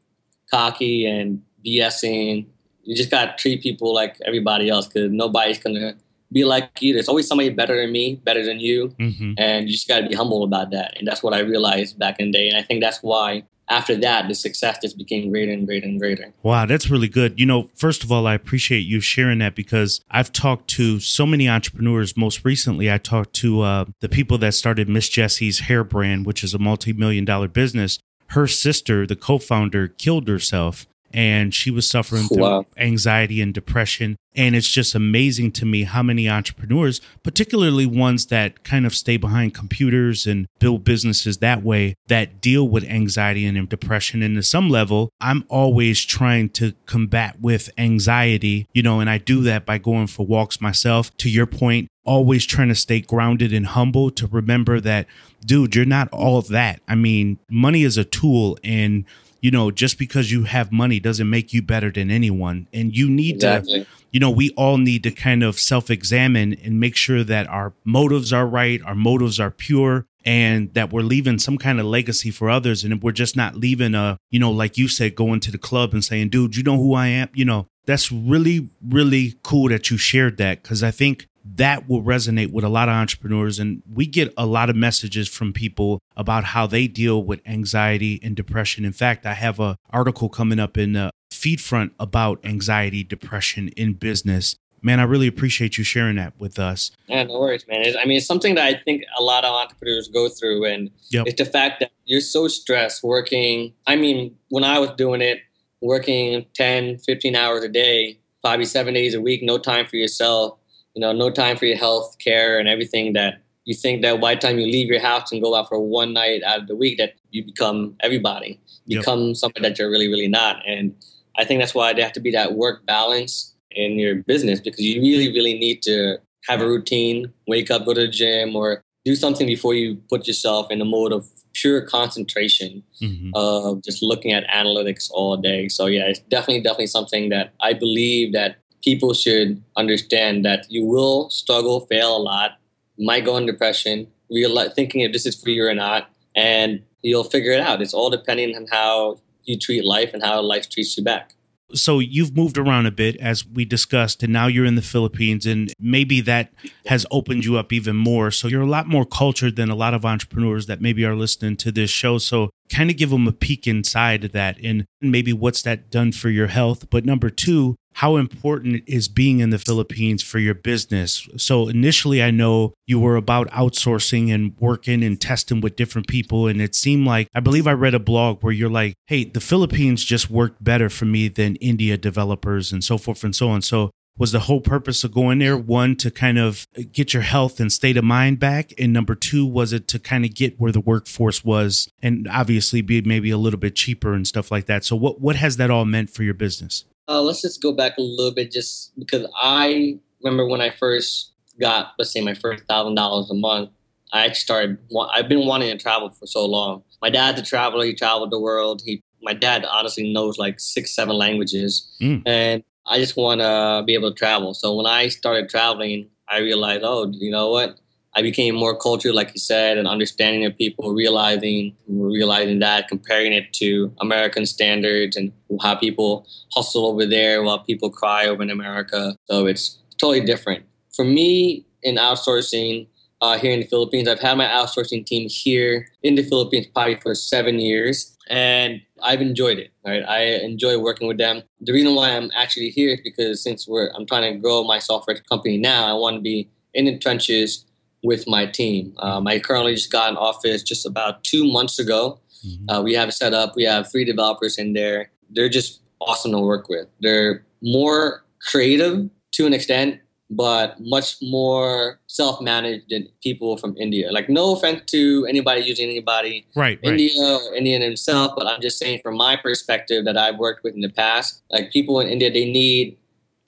cocky 0.52 1.06
and 1.06 1.42
BSing. 1.66 2.46
You 2.84 2.96
just 2.96 3.10
gotta 3.10 3.34
treat 3.38 3.62
people 3.62 3.94
like 3.94 4.18
everybody 4.26 4.70
else 4.70 4.88
because 4.88 5.12
nobody's 5.12 5.60
gonna 5.60 5.96
be 6.32 6.44
like 6.46 6.70
you. 6.82 6.94
There's 6.94 7.10
always 7.10 7.28
somebody 7.28 7.50
better 7.50 7.80
than 7.82 7.92
me, 7.92 8.16
better 8.24 8.46
than 8.46 8.60
you, 8.60 8.90
mm-hmm. 9.00 9.34
and 9.38 9.68
you 9.68 9.74
just 9.74 9.88
gotta 9.88 10.08
be 10.08 10.16
humble 10.16 10.44
about 10.44 10.72
that. 10.72 10.98
And 10.98 11.08
that's 11.08 11.24
what 11.24 11.34
I 11.34 11.40
realized 11.40 11.98
back 11.98 12.20
in 12.20 12.28
the 12.28 12.38
day. 12.38 12.50
And 12.50 12.58
I 12.58 12.64
think 12.64 12.82
that's 12.82 13.00
why 13.02 13.44
after 13.70 13.96
that, 13.98 14.28
the 14.28 14.34
success 14.34 14.80
just 14.82 14.98
became 14.98 15.30
greater 15.30 15.52
and 15.52 15.68
greater 15.68 15.86
and 15.86 16.00
greater. 16.00 16.34
Wow, 16.42 16.66
that's 16.66 16.90
really 16.90 17.08
good. 17.08 17.40
You 17.40 17.46
know, 17.46 17.70
first 17.76 18.04
of 18.04 18.12
all, 18.12 18.26
I 18.26 18.34
appreciate 18.34 18.80
you 18.80 19.00
sharing 19.00 19.40
that 19.40 19.56
because 19.56 20.02
I've 20.10 20.32
talked 20.32 20.68
to 20.72 21.00
so 21.00 21.26
many 21.26 21.48
entrepreneurs. 21.48 22.18
Most 22.18 22.44
recently, 22.44 22.92
I 22.92 22.98
talked 22.98 23.34
to 23.36 23.62
uh, 23.62 23.86
the 24.02 24.10
people 24.10 24.40
that 24.40 24.56
started 24.56 24.90
Miss 24.90 25.08
Jessie's 25.08 25.62
hair 25.62 25.84
brand, 25.84 26.26
which 26.26 26.44
is 26.44 26.54
a 26.54 26.60
multi 26.60 26.94
million 26.94 27.26
dollar 27.26 27.48
business. 27.48 28.00
Her 28.30 28.48
sister, 28.48 29.06
the 29.06 29.16
co 29.16 29.38
founder, 29.38 29.88
killed 29.88 30.28
herself 30.28 30.88
and 31.14 31.54
she 31.54 31.72
was 31.72 31.90
suffering 31.90 32.28
through 32.28 32.66
anxiety 32.78 33.42
and 33.42 33.54
depression. 33.54 34.16
And 34.36 34.56
it's 34.56 34.70
just 34.70 34.96
amazing 34.96 35.52
to 35.54 35.66
me 35.66 35.84
how 35.84 36.04
many 36.04 36.30
entrepreneurs, 36.30 37.02
particularly 37.24 37.86
ones 37.86 38.28
that 38.28 38.64
kind 38.64 38.86
of 38.86 38.96
stay 38.96 39.18
behind 39.18 39.54
computers 39.54 40.28
and 40.28 40.48
build 40.60 40.84
businesses 40.84 41.40
that 41.40 41.64
way, 41.64 41.96
that 42.08 42.40
deal 42.40 42.68
with 42.68 42.84
anxiety 42.86 43.46
and 43.46 43.68
depression. 43.68 44.22
And 44.22 44.36
to 44.36 44.44
some 44.44 44.70
level, 44.70 45.10
I'm 45.20 45.44
always 45.50 46.06
trying 46.06 46.50
to 46.52 46.74
combat 46.86 47.42
with 47.42 47.70
anxiety, 47.78 48.68
you 48.72 48.84
know, 48.84 49.00
and 49.00 49.10
I 49.10 49.18
do 49.18 49.42
that 49.44 49.66
by 49.66 49.78
going 49.78 50.08
for 50.08 50.26
walks 50.26 50.62
myself. 50.62 51.16
To 51.18 51.30
your 51.30 51.48
point, 51.48 51.90
always 52.06 52.46
trying 52.46 52.70
to 52.70 52.76
stay 52.76 53.02
grounded 53.02 53.52
and 53.52 53.66
humble 53.66 54.10
to 54.12 54.28
remember 54.28 54.80
that, 54.80 55.08
dude, 55.46 55.76
you're 55.76 55.86
not 55.86 56.08
all 56.10 56.42
that. 56.44 56.82
I 56.88 56.96
mean, 56.96 57.40
money 57.50 57.84
is 57.84 57.98
a 57.98 58.06
tool 58.06 58.58
and 58.64 59.06
you 59.42 59.52
know, 59.52 59.72
just 59.72 59.98
because 59.98 60.32
you 60.32 60.44
have 60.44 60.72
money 60.72 61.00
doesn't 61.00 61.30
make 61.30 61.54
you 61.54 61.62
better 61.62 61.92
than 61.92 62.12
anyone. 62.12 62.68
And 62.74 62.96
you 62.96 63.10
need 63.10 63.36
exactly. 63.36 63.84
to, 63.84 63.90
you 64.12 64.20
know, 64.20 64.30
we 64.30 64.52
all 64.52 64.78
need 64.78 65.04
to 65.04 65.12
kind 65.12 65.44
of 65.44 65.60
self 65.60 65.90
examine 65.90 66.54
and 66.54 66.80
make 66.80 66.96
sure 66.96 67.24
that 67.24 67.48
our 67.48 67.74
motives 67.84 68.34
are 68.34 68.48
right, 68.48 68.82
our 68.84 68.96
motives 68.96 69.40
are 69.40 69.52
pure, 69.52 70.06
and 70.26 70.74
that 70.74 70.92
we're 70.92 71.02
leaving 71.02 71.40
some 71.40 71.58
kind 71.58 71.80
of 71.80 71.86
legacy 71.86 72.32
for 72.32 72.50
others. 72.50 72.84
And 72.84 73.02
we're 73.02 73.12
just 73.12 73.36
not 73.36 73.56
leaving 73.56 73.96
a, 73.96 74.18
you 74.30 74.40
know, 74.40 74.52
like 74.52 74.78
you 74.78 74.88
said, 74.88 75.16
going 75.16 75.40
to 75.42 75.52
the 75.52 75.58
club 75.58 75.94
and 75.94 76.04
saying, 76.04 76.30
dude, 76.30 76.56
you 76.56 76.64
know 76.64 76.78
who 76.78 76.94
I 76.94 77.08
am? 77.08 77.30
You 77.34 77.46
know, 77.46 77.68
that's 77.86 78.12
really, 78.12 78.70
really 78.88 79.36
cool 79.44 79.70
that 79.70 79.90
you 79.90 79.98
shared 79.98 80.38
that 80.38 80.64
because 80.64 80.84
I 80.84 80.92
think 80.92 81.28
that 81.56 81.90
will 81.90 82.04
resonate 82.04 82.52
with 82.52 82.64
a 82.64 82.70
lot 82.70 82.90
of 82.90 82.94
entrepreneurs. 82.94 83.60
And 83.60 83.82
we 83.92 84.06
get 84.06 84.34
a 84.38 84.46
lot 84.46 84.70
of 84.70 84.76
messages 84.76 85.28
from 85.28 85.54
people 85.54 86.00
about 86.16 86.46
how 86.46 86.68
they 86.68 86.88
deal 86.88 87.24
with 87.24 87.42
anxiety 87.46 88.20
and 88.22 88.36
depression. 88.36 88.86
In 88.86 88.94
fact, 88.94 89.26
I 89.26 89.34
have 89.34 89.60
an 89.60 89.76
article 89.90 90.30
coming 90.30 90.60
up 90.60 90.78
in 90.78 90.94
the 90.94 91.12
feed 91.32 91.62
front 91.62 91.94
about 92.00 92.40
anxiety, 92.44 93.04
depression 93.04 93.70
in 93.70 93.94
business. 93.94 94.56
Man, 94.82 95.00
I 95.00 95.04
really 95.04 95.28
appreciate 95.28 95.78
you 95.78 95.84
sharing 95.84 96.16
that 96.16 96.40
with 96.40 96.58
us. 96.58 96.92
Yeah, 97.08 97.24
no 97.24 97.40
worries, 97.40 97.66
man. 97.68 97.82
It's, 97.82 97.98
I 97.98 98.06
mean, 98.06 98.18
it's 98.18 98.26
something 98.26 98.56
that 98.56 98.66
I 98.66 98.82
think 98.84 99.04
a 99.18 99.24
lot 99.24 99.44
of 99.44 99.54
entrepreneurs 99.54 100.08
go 100.08 100.30
through. 100.30 100.66
And 100.66 100.92
yep. 101.10 101.28
it's 101.28 101.38
the 101.42 101.46
fact 101.46 101.82
that 101.82 101.92
you're 102.06 102.22
so 102.22 102.48
stressed 102.48 103.04
working. 103.04 103.74
I 103.88 103.96
mean, 103.96 104.36
when 104.50 104.64
I 104.64 104.80
was 104.80 104.92
doing 104.92 105.22
it, 105.22 105.40
working 105.82 106.46
10, 106.54 107.00
15 107.00 107.36
hours 107.36 107.64
a 107.64 107.70
day, 107.70 108.20
five, 108.42 108.66
seven 108.68 108.94
days 108.94 109.14
a 109.14 109.22
week, 109.22 109.44
no 109.44 109.58
time 109.58 109.86
for 109.86 109.98
yourself 109.98 110.59
you 111.00 111.06
know, 111.06 111.14
no 111.14 111.30
time 111.30 111.56
for 111.56 111.66
your 111.66 111.78
health 111.78 112.18
care 112.20 112.60
and 112.60 112.68
everything 112.68 113.14
that 113.14 113.42
you 113.64 113.74
think 113.74 114.02
that 114.02 114.20
by 114.20 114.36
the 114.36 114.42
time 114.42 114.60
you 114.60 114.66
leave 114.66 114.88
your 114.88 115.00
house 115.00 115.32
and 115.32 115.42
go 115.42 115.56
out 115.56 115.70
for 115.70 115.80
one 115.80 116.12
night 116.12 116.44
out 116.44 116.60
of 116.60 116.68
the 116.68 116.76
week 116.76 116.98
that 116.98 117.14
you 117.32 117.46
become 117.46 117.96
everybody, 118.02 118.60
you 118.86 119.00
become 119.00 119.28
yep. 119.28 119.38
something 119.38 119.64
that 119.64 119.80
you're 119.80 119.90
really, 119.90 120.10
really 120.10 120.28
not. 120.28 120.62
And 120.68 120.94
I 121.38 121.46
think 121.46 121.62
that's 121.62 121.74
why 121.74 121.94
there 121.94 122.04
have 122.04 122.12
to 122.14 122.20
be 122.20 122.32
that 122.32 122.56
work 122.56 122.86
balance 122.86 123.56
in 123.72 123.98
your 123.98 124.16
business 124.16 124.60
because 124.60 124.82
you 124.82 125.00
really, 125.02 125.32
really 125.32 125.58
need 125.58 125.82
to 125.84 126.18
have 126.50 126.60
a 126.60 126.68
routine, 126.68 127.32
wake 127.48 127.72
up, 127.72 127.86
go 127.86 127.94
to 127.94 128.02
the 128.02 128.08
gym, 128.10 128.54
or 128.54 128.84
do 129.06 129.16
something 129.16 129.48
before 129.48 129.76
you 129.76 129.96
put 130.10 130.28
yourself 130.28 130.70
in 130.70 130.82
a 130.82 130.86
mode 130.86 131.14
of 131.14 131.30
pure 131.54 131.82
concentration 131.82 132.84
mm-hmm. 133.02 133.30
of 133.36 133.82
just 133.86 134.04
looking 134.04 134.34
at 134.34 134.46
analytics 134.50 135.10
all 135.12 135.38
day. 135.38 135.70
So 135.70 135.86
yeah, 135.86 136.08
it's 136.08 136.20
definitely, 136.20 136.62
definitely 136.62 136.88
something 136.88 137.30
that 137.30 137.54
I 137.62 137.72
believe 137.72 138.34
that 138.34 138.58
people 138.84 139.14
should 139.14 139.62
understand 139.76 140.46
that 140.46 140.66
you 140.70 140.86
will 140.86 141.30
struggle, 141.30 141.82
fail 141.88 142.16
a 142.16 142.20
lot, 142.20 142.52
might 142.98 143.26
go 143.26 143.38
in 143.38 143.46
depression, 143.46 144.08
realize, 144.30 144.74
thinking 144.74 145.02
if 145.02 145.14
this 145.14 145.26
is 145.26 145.42
for 145.42 145.50
you 145.50 145.66
or 145.66 145.74
not, 145.74 146.10
and 146.36 146.82
you'll 147.02 147.24
figure 147.24 147.52
it 147.52 147.62
out. 147.62 147.82
It's 147.82 147.94
all 147.94 148.10
depending 148.10 148.56
on 148.56 148.68
how 148.72 149.20
you 149.44 149.58
treat 149.58 149.84
life 149.84 150.14
and 150.14 150.24
how 150.24 150.42
life 150.42 150.70
treats 150.70 150.98
you 150.98 151.04
back. 151.04 151.34
So 151.74 152.00
you've 152.00 152.36
moved 152.36 152.58
around 152.58 152.88
a 152.88 152.92
bit 152.92 153.16
as 153.18 153.46
we 153.46 153.64
discussed, 153.64 154.24
and 154.24 154.34
now 154.34 154.48
you're 154.48 154.66
in 154.66 154.74
the 154.74 154.82
Philippines, 154.82 155.46
and 155.46 155.72
maybe 155.80 156.20
that 156.22 156.52
has 156.88 157.06
opened 157.12 157.46
you 157.46 157.58
up 157.58 157.72
even 157.72 157.96
more. 157.96 158.32
So 158.32 158.48
you're 158.48 158.64
a 158.64 158.68
lot 158.68 158.88
more 158.88 159.06
cultured 159.06 159.56
than 159.56 159.70
a 159.70 159.76
lot 159.76 159.94
of 159.94 160.04
entrepreneurs 160.04 160.66
that 160.66 160.82
maybe 160.82 161.06
are 161.06 161.16
listening 161.16 161.58
to 161.58 161.72
this 161.72 161.92
show. 161.92 162.18
So 162.18 162.50
kind 162.70 162.90
of 162.90 162.98
give 162.98 163.12
them 163.12 163.28
a 163.28 163.32
peek 163.32 163.68
inside 163.68 164.24
of 164.24 164.32
that 164.32 164.58
and 164.64 164.86
maybe 165.02 165.34
what's 165.34 165.62
that 165.64 165.92
done 165.92 166.12
for 166.12 166.30
your 166.30 166.48
health. 166.48 166.90
But 166.90 167.06
number 167.06 167.30
two, 167.30 167.76
how 168.00 168.16
important 168.16 168.82
is 168.88 169.10
being 169.10 169.42
in 169.42 169.50
the 169.50 169.60
Philippines 169.60 170.24
for 170.24 170.40
your 170.40 170.54
business? 170.54 171.28
So 171.36 171.68
initially, 171.68 172.24
I 172.24 172.32
know 172.32 172.74
you 172.88 172.98
were 172.98 173.18
about 173.18 173.50
outsourcing 173.50 174.34
and 174.34 174.56
working 174.58 175.04
and 175.04 175.20
testing 175.20 175.60
with 175.60 175.76
different 175.76 176.08
people. 176.08 176.48
And 176.48 176.62
it 176.62 176.76
seemed 176.76 177.06
like, 177.06 177.28
I 177.36 177.42
believe 177.42 177.68
I 177.68 177.74
read 177.74 177.94
a 177.94 178.00
blog 178.00 178.42
where 178.42 178.54
you're 178.54 178.70
like, 178.70 178.96
hey, 179.08 179.26
the 179.26 179.42
Philippines 179.42 180.06
just 180.06 180.30
worked 180.30 180.64
better 180.64 180.90
for 180.90 181.04
me 181.04 181.28
than 181.28 181.58
India 181.58 181.98
developers 181.98 182.72
and 182.72 182.86
so 182.86 182.98
forth 182.98 183.22
and 183.26 183.36
so 183.36 183.50
on. 183.50 183.62
So 183.62 183.92
was 184.18 184.32
the 184.32 184.42
whole 184.42 184.62
purpose 184.62 185.04
of 185.04 185.14
going 185.14 185.40
there 185.40 185.58
one 185.58 185.98
to 185.98 186.10
kind 186.10 186.40
of 186.40 186.68
get 186.94 187.14
your 187.14 187.24
health 187.24 187.60
and 187.60 187.70
state 187.70 187.98
of 187.98 188.06
mind 188.06 188.40
back 188.40 188.72
and 188.78 188.94
number 188.94 189.16
two 189.16 189.46
was 189.46 189.74
it 189.74 189.88
to 189.88 189.98
kind 189.98 190.26
of 190.26 190.34
get 190.34 190.60
where 190.60 190.74
the 190.74 190.82
workforce 190.82 191.44
was 191.44 191.90
and 192.02 192.28
obviously 192.28 192.82
be 192.82 193.02
maybe 193.02 193.30
a 193.30 193.38
little 193.38 193.60
bit 193.60 193.76
cheaper 193.78 194.14
and 194.14 194.28
stuff 194.28 194.52
like 194.52 194.66
that 194.66 194.84
so 194.84 194.94
what 194.94 195.22
what 195.22 195.38
has 195.38 195.56
that 195.56 195.72
all 195.72 195.86
meant 195.86 196.10
for 196.10 196.24
your 196.24 196.34
business 196.34 196.84
uh, 197.10 197.22
let's 197.22 197.42
just 197.42 197.62
go 197.62 197.74
back 197.74 197.98
a 197.98 198.02
little 198.02 198.34
bit, 198.34 198.52
just 198.52 198.98
because 198.98 199.26
I 199.42 200.00
remember 200.24 200.46
when 200.46 200.62
I 200.62 200.70
first 200.70 201.34
got, 201.60 201.94
let's 201.98 202.12
say, 202.12 202.22
my 202.22 202.36
first 202.36 202.64
thousand 202.66 202.96
dollars 202.96 203.30
a 203.32 203.34
month. 203.34 203.72
I 204.12 204.26
actually 204.26 204.36
started. 204.36 204.78
I've 205.14 205.30
been 205.30 205.46
wanting 205.46 205.76
to 205.76 205.82
travel 205.82 206.10
for 206.10 206.26
so 206.26 206.46
long. 206.46 206.84
My 207.02 207.10
dad's 207.10 207.40
a 207.40 207.44
traveler. 207.44 207.86
He 207.86 207.94
traveled 207.94 208.32
the 208.32 208.40
world. 208.40 208.82
He, 208.84 209.04
my 209.22 209.34
dad, 209.34 209.66
honestly 209.66 210.12
knows 210.12 210.38
like 210.38 210.60
six, 210.60 210.96
seven 210.96 211.16
languages, 211.16 211.88
mm. 212.02 212.24
and 212.26 212.64
I 212.88 212.98
just 212.98 213.16
want 213.18 213.42
to 213.42 213.84
be 213.86 213.94
able 213.94 214.12
to 214.12 214.16
travel. 214.16 214.54
So 214.54 214.76
when 214.76 214.88
I 214.88 215.10
started 215.10 215.50
traveling, 215.50 216.10
I 216.28 216.40
realized, 216.40 216.82
oh, 216.84 217.12
you 217.14 217.30
know 217.30 217.50
what? 217.50 217.80
I 218.16 218.22
became 218.22 218.56
more 218.56 218.76
cultured, 218.76 219.14
like 219.14 219.32
you 219.34 219.40
said, 219.40 219.78
and 219.78 219.88
understanding 219.88 220.46
of 220.46 220.58
people, 220.58 220.94
realizing 220.94 221.76
realizing 221.88 222.60
that, 222.60 222.88
comparing 222.88 223.34
it 223.34 223.54
to 223.54 223.94
American 224.02 224.46
standards 224.46 225.16
and 225.16 225.32
how 225.62 225.76
people 225.76 226.28
hustle 226.54 226.86
over 226.86 227.06
there 227.06 227.44
while 227.44 227.60
people 227.60 227.90
cry 227.90 228.26
over 228.26 228.42
in 228.42 228.50
America. 228.50 229.16
So 229.30 229.46
it's 229.46 229.78
totally 229.98 230.22
different. 230.22 230.66
For 230.96 231.06
me, 231.06 231.66
in 231.84 231.96
outsourcing 231.96 232.88
uh, 233.22 233.38
here 233.38 233.52
in 233.52 233.60
the 233.60 233.68
Philippines, 233.68 234.08
I've 234.08 234.20
had 234.20 234.38
my 234.38 234.46
outsourcing 234.46 235.06
team 235.06 235.30
here 235.30 235.88
in 236.04 236.16
the 236.16 236.24
Philippines 236.24 236.68
probably 236.74 236.96
for 236.96 237.14
seven 237.14 237.60
years, 237.60 238.18
and 238.30 238.82
I've 239.04 239.22
enjoyed 239.22 239.60
it. 239.60 239.72
Right, 239.86 240.04
I 240.04 240.22
enjoy 240.44 240.80
working 240.80 241.08
with 241.08 241.18
them. 241.18 241.44
The 241.62 241.74
reason 241.74 241.96
why 241.96 242.10
I'm 242.10 242.32
actually 242.36 242.70
here 242.70 242.90
is 242.94 243.02
because 243.04 243.44
since 243.44 243.68
we're 243.68 243.92
I'm 243.96 244.06
trying 244.06 244.34
to 244.34 244.40
grow 244.40 244.64
my 244.64 244.80
software 244.80 245.18
company 245.30 245.58
now, 245.58 245.88
I 245.88 245.94
want 245.94 246.16
to 246.16 246.22
be 246.22 246.50
in 246.74 246.86
the 246.86 246.98
trenches 246.98 247.66
with 248.04 248.28
my 248.28 248.46
team. 248.46 248.94
Um, 249.00 249.28
I 249.28 249.40
currently 249.40 249.76
just 249.76 249.92
got 249.92 250.10
an 250.10 250.18
office 250.18 250.64
just 250.64 250.86
about 250.86 251.24
two 251.24 251.52
months 251.52 251.80
ago. 251.80 252.20
Mm-hmm. 252.46 252.70
Uh, 252.70 252.82
we 252.82 252.94
have 252.94 253.10
it 253.10 253.14
set 253.14 253.34
up. 253.34 253.56
We 253.56 253.64
have 253.64 253.92
three 253.92 254.06
developers 254.06 254.58
in 254.58 254.74
there. 254.74 255.12
They're 255.30 255.50
just 255.50 255.82
awesome 256.00 256.32
to 256.32 256.40
work 256.40 256.70
with. 256.70 256.88
They're 257.02 257.46
more 257.62 258.24
creative 258.42 259.10
to 259.32 259.46
an 259.46 259.54
extent, 259.54 260.00
but 260.30 260.80
much 260.80 261.18
more 261.22 262.00
self-managed 262.08 262.86
than 262.90 263.10
people 263.22 263.58
from 263.58 263.76
India. 263.78 264.12
Like, 264.12 264.30
no 264.30 264.56
offense 264.56 264.84
to 264.92 265.26
anybody 265.28 265.62
using 265.62 265.90
anybody, 265.90 266.46
right? 266.56 266.80
India 266.84 267.12
right. 267.22 267.42
or 267.52 267.56
Indian 267.56 267.82
himself, 267.82 268.34
but 268.38 268.48
I'm 268.48 268.62
just 268.62 268.78
saying 268.80 269.02
from 269.04 269.18
my 269.18 269.36
perspective 269.36 270.06
that 270.06 270.18
I've 270.18 270.38
worked 270.38 270.64
with 270.64 270.76
in 270.76 270.82
the 270.82 270.90
past, 270.90 271.42
like 271.50 271.72
people 271.72 272.00
in 272.00 272.08
India, 272.08 272.32
they 272.32 272.46
need 272.46 272.98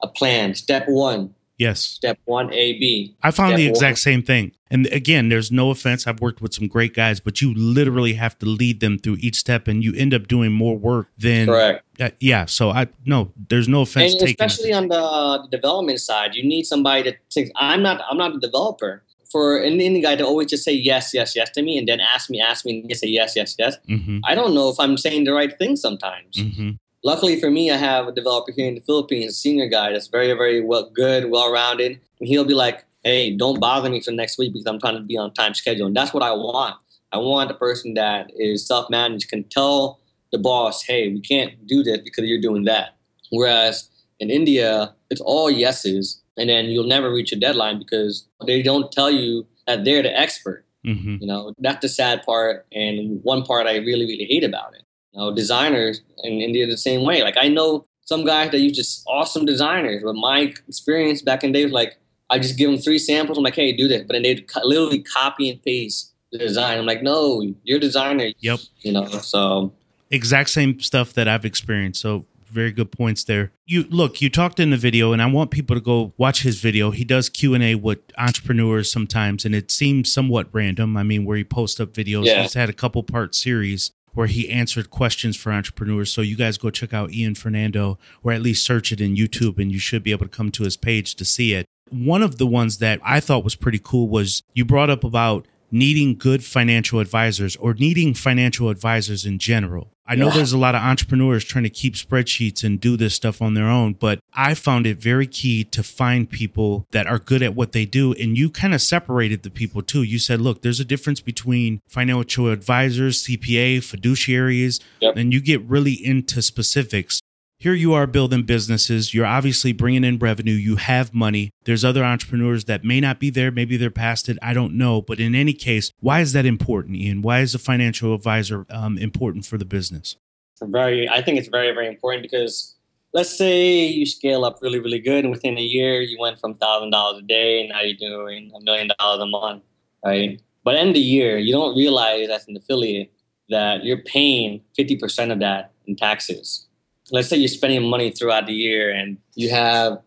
a 0.03 0.07
plan. 0.07 0.55
Step 0.55 0.85
one, 0.87 1.33
Yes. 1.61 1.79
Step 1.79 2.17
one, 2.25 2.51
A, 2.53 2.73
B. 2.79 3.15
I 3.21 3.29
found 3.29 3.55
the 3.55 3.67
exact 3.67 3.97
one- 3.97 4.07
same 4.09 4.23
thing. 4.23 4.53
And 4.71 4.87
again, 4.87 5.29
there's 5.29 5.51
no 5.51 5.69
offense. 5.69 6.07
I've 6.07 6.21
worked 6.21 6.41
with 6.41 6.53
some 6.53 6.67
great 6.67 6.93
guys, 6.95 7.19
but 7.19 7.39
you 7.41 7.53
literally 7.53 8.13
have 8.13 8.39
to 8.39 8.45
lead 8.47 8.79
them 8.79 8.97
through 8.97 9.17
each 9.19 9.35
step 9.35 9.67
and 9.67 9.83
you 9.83 9.93
end 9.95 10.13
up 10.13 10.27
doing 10.27 10.51
more 10.51 10.77
work 10.77 11.09
than 11.17 11.45
Correct. 11.45 11.83
Uh, 11.99 12.09
yeah. 12.19 12.45
So 12.45 12.71
I 12.71 12.87
no, 13.05 13.31
there's 13.49 13.67
no 13.67 13.81
offense 13.81 14.13
and 14.13 14.21
taken. 14.21 14.43
especially 14.45 14.73
on 14.73 14.87
the 14.87 15.47
development 15.51 15.99
side, 15.99 16.35
you 16.35 16.43
need 16.43 16.63
somebody 16.63 17.03
to 17.03 17.13
think. 17.33 17.51
I'm 17.57 17.83
not. 17.83 18.01
I'm 18.09 18.17
not 18.17 18.35
a 18.35 18.39
developer. 18.39 19.03
For 19.31 19.57
an 19.63 19.79
indie 19.79 20.01
guy 20.03 20.17
to 20.17 20.25
always 20.25 20.47
just 20.49 20.65
say 20.65 20.73
yes, 20.73 21.13
yes, 21.13 21.37
yes 21.37 21.49
to 21.51 21.61
me, 21.61 21.77
and 21.77 21.87
then 21.87 22.01
ask 22.01 22.29
me, 22.29 22.41
ask 22.41 22.65
me, 22.65 22.81
and 22.81 22.97
say 22.97 23.07
yes, 23.07 23.33
yes, 23.35 23.55
yes. 23.57 23.77
hmm 23.87 24.19
I 24.25 24.35
don't 24.35 24.53
know 24.53 24.67
if 24.69 24.77
I'm 24.77 24.97
saying 24.97 25.23
the 25.23 25.31
right 25.31 25.53
thing 25.57 25.77
sometimes. 25.77 26.33
hmm 26.37 26.71
Luckily 27.03 27.39
for 27.39 27.49
me, 27.49 27.71
I 27.71 27.77
have 27.77 28.07
a 28.07 28.11
developer 28.11 28.51
here 28.51 28.67
in 28.67 28.75
the 28.75 28.81
Philippines, 28.81 29.31
a 29.31 29.35
senior 29.35 29.67
guy 29.67 29.91
that's 29.91 30.07
very, 30.07 30.27
very 30.33 30.61
well, 30.61 30.89
good, 30.93 31.31
well 31.31 31.51
rounded, 31.51 31.99
and 32.19 32.27
he'll 32.27 32.45
be 32.45 32.53
like, 32.53 32.85
"Hey, 33.03 33.35
don't 33.35 33.59
bother 33.59 33.89
me 33.89 34.01
for 34.01 34.11
next 34.11 34.37
week 34.37 34.53
because 34.53 34.67
I'm 34.67 34.79
trying 34.79 34.97
to 34.97 35.01
be 35.01 35.17
on 35.17 35.33
time 35.33 35.53
schedule." 35.55 35.87
And 35.87 35.95
that's 35.95 36.13
what 36.13 36.23
I 36.23 36.31
want. 36.31 36.75
I 37.11 37.17
want 37.17 37.51
a 37.51 37.55
person 37.55 37.95
that 37.95 38.31
is 38.37 38.65
self-managed 38.67 39.29
can 39.29 39.43
tell 39.45 39.99
the 40.31 40.37
boss, 40.37 40.83
"Hey, 40.83 41.07
we 41.09 41.21
can't 41.21 41.65
do 41.65 41.81
this 41.83 41.99
because 41.99 42.25
you're 42.25 42.39
doing 42.39 42.65
that." 42.65 42.95
Whereas 43.31 43.89
in 44.19 44.29
India, 44.29 44.93
it's 45.09 45.21
all 45.21 45.49
yeses, 45.49 46.21
and 46.37 46.49
then 46.49 46.65
you'll 46.65 46.85
never 46.87 47.11
reach 47.11 47.31
a 47.31 47.35
deadline 47.35 47.79
because 47.79 48.27
they 48.45 48.61
don't 48.61 48.91
tell 48.91 49.09
you 49.09 49.47
that 49.67 49.85
they're 49.85 50.03
the 50.03 50.17
expert. 50.17 50.65
hmm 50.83 51.17
You 51.19 51.27
know, 51.27 51.53
that's 51.59 51.81
the 51.81 51.89
sad 51.89 52.23
part, 52.23 52.65
and 52.71 53.23
one 53.23 53.43
part 53.43 53.67
I 53.67 53.77
really, 53.77 54.05
really 54.05 54.25
hate 54.25 54.43
about 54.43 54.73
it. 54.75 54.83
You 55.13 55.19
know, 55.19 55.33
designers 55.33 56.01
in 56.23 56.41
India 56.41 56.67
the 56.67 56.77
same 56.77 57.03
way. 57.03 57.23
Like 57.23 57.37
I 57.37 57.47
know 57.47 57.85
some 58.05 58.25
guys 58.25 58.51
that 58.51 58.59
use 58.59 58.75
just 58.75 59.03
awesome 59.07 59.45
designers, 59.45 60.03
but 60.03 60.13
my 60.13 60.53
experience 60.67 61.21
back 61.21 61.43
in 61.43 61.51
the 61.51 61.59
day 61.59 61.65
was 61.65 61.73
like 61.73 61.97
I 62.29 62.39
just 62.39 62.57
give 62.57 62.71
them 62.71 62.79
three 62.79 62.97
samples. 62.97 63.37
I'm 63.37 63.43
like, 63.43 63.55
hey, 63.55 63.73
do 63.73 63.87
this, 63.87 64.03
but 64.03 64.13
then 64.13 64.23
they 64.23 64.45
literally 64.63 65.03
copy 65.03 65.49
and 65.49 65.61
paste 65.61 66.13
the 66.31 66.37
design. 66.37 66.77
I'm 66.77 66.85
like, 66.85 67.03
no, 67.03 67.41
you're 67.63 67.77
a 67.77 67.81
designer. 67.81 68.31
Yep. 68.39 68.59
You 68.79 68.93
know, 68.93 69.07
so 69.07 69.73
Exact 70.11 70.49
same 70.49 70.79
stuff 70.81 71.13
that 71.13 71.29
I've 71.29 71.45
experienced. 71.45 72.01
So 72.01 72.25
very 72.49 72.73
good 72.73 72.91
points 72.91 73.23
there. 73.23 73.53
You 73.65 73.83
look, 73.83 74.21
you 74.21 74.29
talked 74.29 74.59
in 74.59 74.69
the 74.69 74.77
video, 74.77 75.13
and 75.13 75.21
I 75.21 75.25
want 75.25 75.51
people 75.51 75.73
to 75.73 75.81
go 75.81 76.13
watch 76.17 76.43
his 76.43 76.59
video. 76.59 76.91
He 76.91 77.05
does 77.05 77.29
Q 77.29 77.53
and 77.53 77.63
A 77.63 77.75
with 77.75 77.99
entrepreneurs 78.17 78.91
sometimes, 78.91 79.45
and 79.45 79.55
it 79.55 79.71
seems 79.71 80.11
somewhat 80.11 80.49
random. 80.51 80.97
I 80.97 81.03
mean, 81.03 81.23
where 81.23 81.37
he 81.37 81.45
posts 81.45 81.79
up 81.79 81.93
videos. 81.93 82.25
Yeah. 82.25 82.41
He's 82.41 82.53
had 82.53 82.69
a 82.69 82.73
couple 82.73 83.01
part 83.03 83.35
series 83.35 83.91
where 84.13 84.27
he 84.27 84.49
answered 84.49 84.89
questions 84.89 85.37
for 85.37 85.51
entrepreneurs. 85.51 86.11
So 86.11 86.21
you 86.21 86.35
guys 86.35 86.57
go 86.57 86.69
check 86.69 86.93
out 86.93 87.13
Ian 87.13 87.35
Fernando, 87.35 87.97
or 88.23 88.31
at 88.31 88.41
least 88.41 88.65
search 88.65 88.91
it 88.91 89.01
in 89.01 89.15
YouTube, 89.15 89.57
and 89.59 89.71
you 89.71 89.79
should 89.79 90.03
be 90.03 90.11
able 90.11 90.25
to 90.25 90.31
come 90.31 90.51
to 90.51 90.63
his 90.63 90.77
page 90.77 91.15
to 91.15 91.25
see 91.25 91.53
it. 91.53 91.65
One 91.89 92.21
of 92.23 92.37
the 92.37 92.47
ones 92.47 92.77
that 92.77 92.99
I 93.03 93.19
thought 93.19 93.43
was 93.43 93.55
pretty 93.55 93.79
cool 93.79 94.07
was 94.07 94.43
you 94.53 94.63
brought 94.63 94.89
up 94.89 95.03
about 95.03 95.47
needing 95.71 96.17
good 96.17 96.43
financial 96.43 96.99
advisors 96.99 97.55
or 97.57 97.73
needing 97.73 98.13
financial 98.13 98.69
advisors 98.69 99.25
in 99.25 99.39
general. 99.39 99.91
I 100.11 100.15
know 100.15 100.27
Yeah. 100.27 100.33
there's 100.37 100.51
a 100.51 100.57
lot 100.57 100.75
of 100.75 100.81
entrepreneurs 100.81 101.45
trying 101.45 101.63
to 101.63 101.69
keep 101.69 101.93
spreadsheets 101.95 102.65
and 102.65 102.81
do 102.81 102.97
this 102.97 103.13
stuff 103.13 103.41
on 103.41 103.53
their 103.53 103.67
own, 103.67 103.93
but 103.93 104.19
I 104.33 104.55
found 104.55 104.85
it 104.85 105.01
very 105.01 105.25
key 105.25 105.63
to 105.63 105.81
find 105.83 106.29
people 106.29 106.85
that 106.91 107.07
are 107.07 107.17
good 107.17 107.41
at 107.41 107.55
what 107.55 107.71
they 107.71 107.85
do. 107.85 108.11
And 108.13 108.37
you 108.37 108.49
kind 108.49 108.73
of 108.73 108.81
separated 108.81 109.43
the 109.43 109.49
people 109.49 109.81
too. 109.81 110.03
You 110.03 110.19
said, 110.19 110.41
look, 110.41 110.63
there's 110.63 110.81
a 110.81 110.85
difference 110.85 111.21
between 111.21 111.79
financial 111.87 112.49
advisors, 112.49 113.23
CPA, 113.23 113.77
fiduciaries, 113.77 114.81
Yep. 114.99 115.15
and 115.15 115.31
you 115.31 115.39
get 115.39 115.61
really 115.63 115.93
into 115.93 116.41
specifics. 116.41 117.21
Here 117.61 117.75
you 117.75 117.93
are 117.93 118.07
building 118.07 118.41
businesses. 118.41 119.13
You're 119.13 119.27
obviously 119.27 119.71
bringing 119.71 120.03
in 120.03 120.17
revenue. 120.17 120.53
You 120.53 120.77
have 120.77 121.13
money. 121.13 121.51
There's 121.65 121.85
other 121.85 122.03
entrepreneurs 122.03 122.65
that 122.65 122.83
may 122.83 122.99
not 122.99 123.19
be 123.19 123.29
there. 123.29 123.51
Maybe 123.51 123.77
they're 123.77 123.91
past 123.91 124.27
it. 124.29 124.39
I 124.41 124.53
don't 124.53 124.73
know. 124.73 124.99
But 124.99 125.19
in 125.19 125.35
any 125.35 125.53
case, 125.53 125.91
why 125.99 126.21
is 126.21 126.33
that 126.33 126.43
important, 126.43 126.95
Ian? 126.95 127.21
Why 127.21 127.41
is 127.41 127.53
a 127.53 127.59
financial 127.59 128.15
advisor 128.15 128.65
um, 128.71 128.97
important 128.97 129.45
for 129.45 129.59
the 129.59 129.65
business? 129.65 130.15
very 130.63 131.09
i 131.09 131.21
think 131.21 131.37
it's 131.37 131.47
very 131.47 131.73
very 131.73 131.87
important 131.87 132.21
because 132.21 132.75
let's 133.13 133.35
say 133.35 133.85
you 133.85 134.05
scale 134.05 134.45
up 134.45 134.59
really 134.61 134.79
really 134.79 134.99
good 134.99 135.23
and 135.23 135.31
within 135.31 135.57
a 135.57 135.61
year 135.61 136.01
you 136.01 136.17
went 136.19 136.39
from 136.39 136.53
thousand 136.55 136.91
dollars 136.91 137.19
a 137.19 137.25
day 137.25 137.61
and 137.61 137.69
now 137.69 137.81
you're 137.81 137.97
doing 137.97 138.51
a 138.55 138.61
million 138.61 138.89
dollars 138.99 139.21
a 139.21 139.25
month 139.25 139.63
right 140.05 140.41
but 140.63 140.75
end 140.75 140.95
the 140.95 140.99
year 140.99 141.37
you 141.37 141.51
don't 141.51 141.75
realize 141.75 142.29
as 142.29 142.47
an 142.47 142.55
affiliate 142.55 143.11
that 143.49 143.83
you're 143.83 144.01
paying 144.03 144.61
50% 144.79 145.31
of 145.31 145.39
that 145.39 145.73
in 145.85 145.95
taxes 145.95 146.67
let's 147.11 147.27
say 147.27 147.37
you're 147.37 147.47
spending 147.47 147.83
money 147.83 148.11
throughout 148.11 148.47
the 148.47 148.53
year 148.53 148.91
and 148.91 149.17
you 149.35 149.49
have 149.49 150.01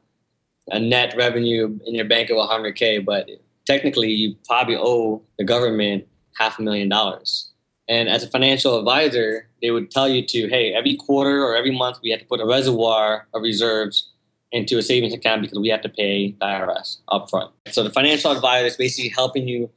a 0.68 0.80
net 0.80 1.14
revenue 1.16 1.78
in 1.86 1.94
your 1.94 2.06
bank 2.06 2.30
of 2.30 2.36
100k 2.36 3.04
but 3.04 3.28
technically 3.66 4.10
you 4.10 4.34
probably 4.46 4.76
owe 4.76 5.22
the 5.38 5.44
government 5.44 6.06
half 6.36 6.58
a 6.58 6.62
million 6.62 6.88
dollars 6.88 7.50
and 7.88 8.08
as 8.08 8.22
a 8.22 8.28
financial 8.28 8.78
advisor, 8.78 9.48
they 9.60 9.70
would 9.70 9.90
tell 9.90 10.08
you 10.08 10.24
to, 10.26 10.48
hey, 10.48 10.72
every 10.72 10.96
quarter 10.96 11.44
or 11.44 11.54
every 11.54 11.70
month 11.70 11.98
we 12.02 12.10
have 12.10 12.20
to 12.20 12.26
put 12.26 12.40
a 12.40 12.46
reservoir 12.46 13.26
of 13.34 13.42
reserves 13.42 14.10
into 14.52 14.78
a 14.78 14.82
savings 14.82 15.12
account 15.12 15.42
because 15.42 15.58
we 15.58 15.68
have 15.68 15.82
to 15.82 15.88
pay 15.88 16.30
the 16.32 16.46
IRS 16.46 16.98
upfront. 17.10 17.50
So 17.68 17.82
the 17.82 17.90
financial 17.90 18.30
advisor 18.30 18.66
is 18.66 18.76
basically 18.76 19.10
helping 19.10 19.48
you 19.48 19.70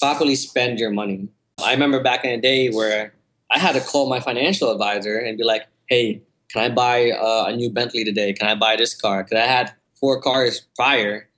properly 0.00 0.34
spend 0.34 0.78
your 0.78 0.90
money. 0.90 1.28
I 1.62 1.72
remember 1.72 2.02
back 2.02 2.24
in 2.24 2.32
the 2.32 2.40
day 2.40 2.70
where 2.70 3.14
I 3.50 3.58
had 3.58 3.74
to 3.74 3.80
call 3.80 4.08
my 4.08 4.20
financial 4.20 4.72
advisor 4.72 5.18
and 5.18 5.36
be 5.36 5.44
like, 5.44 5.66
hey, 5.88 6.22
can 6.52 6.62
I 6.62 6.68
buy 6.68 7.10
uh, 7.10 7.44
a 7.48 7.56
new 7.56 7.70
Bentley 7.70 8.04
today? 8.04 8.32
Can 8.32 8.48
I 8.48 8.54
buy 8.54 8.76
this 8.76 8.94
car? 8.94 9.22
Because 9.24 9.38
I 9.42 9.46
had 9.46 9.72
four 9.98 10.20
cars 10.20 10.66
prior. 10.76 11.28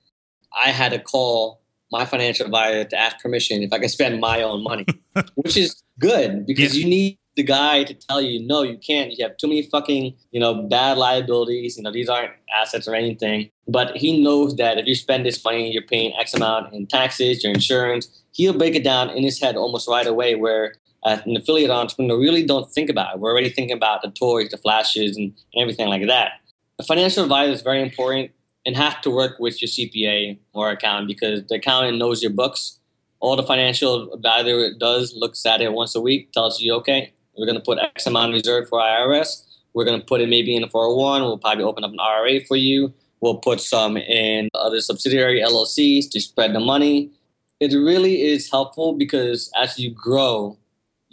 I 0.65 0.69
had 0.71 0.91
to 0.91 0.99
call 0.99 1.61
my 1.91 2.05
financial 2.05 2.45
advisor 2.45 2.83
to 2.83 2.97
ask 2.97 3.19
permission 3.19 3.63
if 3.63 3.71
I 3.71 3.79
can 3.79 3.89
spend 3.89 4.19
my 4.19 4.41
own 4.41 4.63
money, 4.63 4.85
which 5.35 5.55
is 5.55 5.83
good 5.99 6.45
because 6.45 6.75
Yeah. 6.75 6.83
you 6.83 6.89
need 6.89 7.17
the 7.35 7.43
guy 7.43 7.83
to 7.83 7.93
tell 7.93 8.21
you, 8.21 8.45
no, 8.45 8.63
you 8.63 8.77
can't. 8.77 9.11
You 9.17 9.25
have 9.27 9.35
too 9.37 9.47
many 9.47 9.61
fucking, 9.63 10.15
you 10.31 10.39
know, 10.39 10.53
bad 10.63 10.97
liabilities. 10.97 11.75
You 11.77 11.83
know, 11.83 11.91
these 11.91 12.07
aren't 12.09 12.31
assets 12.57 12.87
or 12.87 12.95
anything. 12.95 13.49
But 13.67 13.97
he 13.97 14.23
knows 14.23 14.55
that 14.55 14.77
if 14.77 14.85
you 14.87 14.95
spend 14.95 15.25
this 15.25 15.43
money, 15.43 15.71
you're 15.71 15.83
paying 15.83 16.13
X 16.17 16.33
amount 16.33 16.73
in 16.73 16.87
taxes, 16.87 17.43
your 17.43 17.53
insurance. 17.53 18.07
He'll 18.31 18.57
break 18.57 18.75
it 18.75 18.83
down 18.83 19.09
in 19.09 19.23
his 19.23 19.39
head 19.39 19.55
almost 19.57 19.87
right 19.87 20.07
away. 20.07 20.35
Where 20.35 20.75
as 21.05 21.25
an 21.25 21.37
affiliate 21.37 21.69
entrepreneur, 21.69 22.17
really 22.19 22.43
don't 22.43 22.71
think 22.71 22.89
about 22.89 23.15
it. 23.15 23.19
We're 23.19 23.31
already 23.31 23.49
thinking 23.49 23.77
about 23.77 24.01
the 24.01 24.09
toys, 24.09 24.49
the 24.49 24.57
flashes, 24.57 25.15
and, 25.15 25.33
and 25.53 25.61
everything 25.61 25.87
like 25.87 26.07
that. 26.07 26.33
A 26.79 26.83
financial 26.83 27.23
advisor 27.23 27.51
is 27.51 27.61
very 27.61 27.81
important 27.81 28.31
and 28.65 28.75
have 28.75 28.99
to 29.01 29.11
work 29.11 29.37
with 29.39 29.61
your 29.61 29.69
CPA 29.69 30.37
or 30.53 30.71
accountant 30.71 31.07
because 31.07 31.45
the 31.47 31.55
accountant 31.55 31.99
knows 31.99 32.23
your 32.23 32.31
books. 32.31 32.79
All 33.19 33.35
the 33.35 33.43
financial 33.43 34.11
advisor 34.13 34.73
does 34.73 35.13
looks 35.15 35.45
at 35.45 35.61
it 35.61 35.71
once 35.73 35.95
a 35.95 36.01
week, 36.01 36.31
tells 36.31 36.59
you, 36.59 36.73
okay, 36.75 37.13
we're 37.37 37.45
going 37.45 37.57
to 37.57 37.63
put 37.63 37.77
X 37.79 38.07
amount 38.07 38.33
reserved 38.33 38.69
for 38.69 38.79
IRS. 38.79 39.43
We're 39.73 39.85
going 39.85 39.99
to 39.99 40.05
put 40.05 40.21
it 40.21 40.29
maybe 40.29 40.55
in 40.55 40.63
a 40.63 40.69
401. 40.69 41.21
We'll 41.21 41.37
probably 41.37 41.63
open 41.63 41.83
up 41.83 41.91
an 41.91 41.99
IRA 41.99 42.43
for 42.45 42.55
you. 42.55 42.93
We'll 43.21 43.37
put 43.37 43.61
some 43.61 43.97
in 43.97 44.49
other 44.55 44.81
subsidiary 44.81 45.41
LLCs 45.41 46.09
to 46.11 46.19
spread 46.19 46.53
the 46.53 46.59
money. 46.59 47.11
It 47.59 47.73
really 47.73 48.21
is 48.23 48.49
helpful 48.49 48.93
because 48.93 49.51
as 49.55 49.79
you 49.79 49.91
grow, 49.91 50.57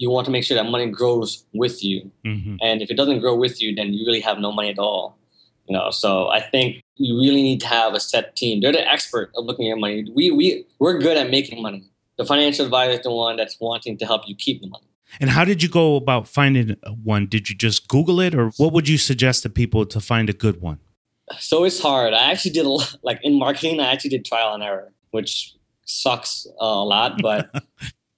you 0.03 0.11
want 0.11 0.25
to 0.25 0.33
make 0.33 0.43
sure 0.43 0.57
that 0.57 0.69
money 0.69 0.91
grows 0.91 1.45
with 1.53 1.85
you. 1.85 2.11
hmm 2.25 2.57
And 2.61 2.83
if 2.83 2.91
it 2.91 2.97
doesn't 3.01 3.21
grow 3.21 3.37
with 3.45 3.63
you, 3.63 3.75
then 3.79 3.95
you 3.95 4.05
really 4.09 4.25
have 4.29 4.39
no 4.47 4.51
money 4.59 4.71
at 4.77 4.79
all. 4.79 5.17
You 5.69 5.75
know, 5.77 5.91
so 5.91 6.29
I 6.29 6.41
think 6.41 6.83
you 6.97 7.13
really 7.25 7.43
need 7.49 7.61
to 7.61 7.69
have 7.69 7.95
a 7.95 8.01
set 8.01 8.35
team. 8.35 8.61
They're 8.61 8.73
the 8.73 8.87
expert 8.95 9.31
of 9.37 9.45
looking 9.45 9.71
at 9.71 9.79
money. 9.79 9.99
We 10.19 10.25
we 10.33 10.67
we're 10.81 10.99
good 10.99 11.17
at 11.17 11.31
making 11.31 11.63
money. 11.63 11.85
The 12.19 12.25
financial 12.25 12.65
advisor 12.65 12.95
is 12.99 13.05
the 13.09 13.13
one 13.13 13.37
that's 13.37 13.57
wanting 13.61 13.97
to 13.99 14.05
help 14.11 14.23
you 14.27 14.35
keep 14.35 14.61
the 14.61 14.69
money. 14.69 14.89
And 15.21 15.31
how 15.31 15.45
did 15.45 15.63
you 15.63 15.69
go 15.69 15.95
about 15.97 16.27
finding 16.27 16.77
one? 17.13 17.27
Did 17.35 17.49
you 17.49 17.55
just 17.67 17.87
Google 17.87 18.19
it, 18.27 18.35
or 18.35 18.51
what 18.57 18.73
would 18.73 18.89
you 18.89 18.99
suggest 18.99 19.45
to 19.45 19.51
people 19.51 19.87
to 19.95 20.01
find 20.01 20.29
a 20.29 20.37
good 20.45 20.61
one? 20.61 20.79
So 21.39 21.65
it's 21.65 21.81
hard. 21.81 22.13
I 22.13 22.25
actually 22.33 22.55
did 22.59 22.67
a 22.67 22.73
lot, 22.79 22.97
like 23.03 23.21
in 23.23 23.39
marketing. 23.39 23.79
I 23.79 23.93
actually 23.93 24.11
did 24.17 24.25
trial 24.25 24.53
and 24.55 24.63
error, 24.65 24.93
which 25.13 25.55
sucks 25.85 26.47
uh, 26.61 26.83
a 26.83 26.87
lot, 26.95 27.23
but. 27.23 27.43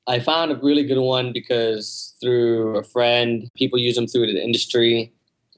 I 0.07 0.21
found 0.21 0.53
a 0.53 0.57
really 0.57 0.85
good 0.85 1.01
one 1.01 1.33
because 1.33 2.15
through 2.21 2.77
a 2.77 2.83
friend, 2.83 3.49
people 3.57 3.79
use 3.79 3.95
them 3.95 4.07
through 4.07 4.27
the 4.27 4.43
industry. 4.43 5.13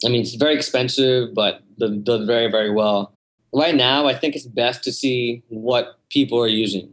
I 0.05 0.09
mean, 0.09 0.21
it's 0.21 0.35
very 0.35 0.55
expensive, 0.55 1.35
but 1.35 1.63
does 1.79 1.97
does 1.99 2.27
very, 2.27 2.51
very 2.51 2.71
well. 2.71 3.13
Right 3.53 3.75
now, 3.75 4.07
I 4.07 4.15
think 4.15 4.37
it's 4.37 4.47
best 4.47 4.85
to 4.85 4.93
see 4.93 5.43
what 5.49 5.99
people 6.11 6.39
are 6.41 6.49
using, 6.49 6.89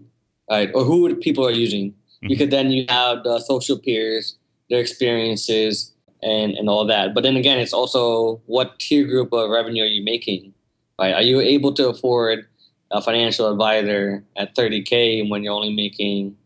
right? 0.50 0.72
Or 0.74 0.84
who 0.84 1.14
people 1.16 1.46
are 1.46 1.52
using, 1.52 1.94
Mhm. 2.24 2.30
because 2.30 2.50
then 2.50 2.72
you 2.72 2.86
have 2.90 3.24
the 3.24 3.40
social 3.40 3.78
peers, 3.78 4.38
their 4.70 4.80
experiences, 4.80 5.92
and, 6.22 6.54
and 6.54 6.70
all 6.70 6.86
that. 6.86 7.14
But 7.14 7.24
then 7.24 7.36
again, 7.36 7.60
it's 7.60 7.74
also 7.74 8.42
what 8.46 8.80
tier 8.80 9.04
group 9.06 9.34
of 9.34 9.50
revenue 9.50 9.84
are 9.84 9.88
you 9.98 10.04
making, 10.04 10.54
right? 10.98 11.14
Are 11.14 11.22
you 11.22 11.42
able 11.42 11.74
to 11.74 11.90
afford 11.90 12.48
a 12.92 13.02
financial 13.02 13.52
advisor 13.52 14.24
at 14.38 14.56
30K 14.56 15.28
when 15.30 15.44
you're 15.44 15.54
only 15.54 15.74
making 15.76 16.38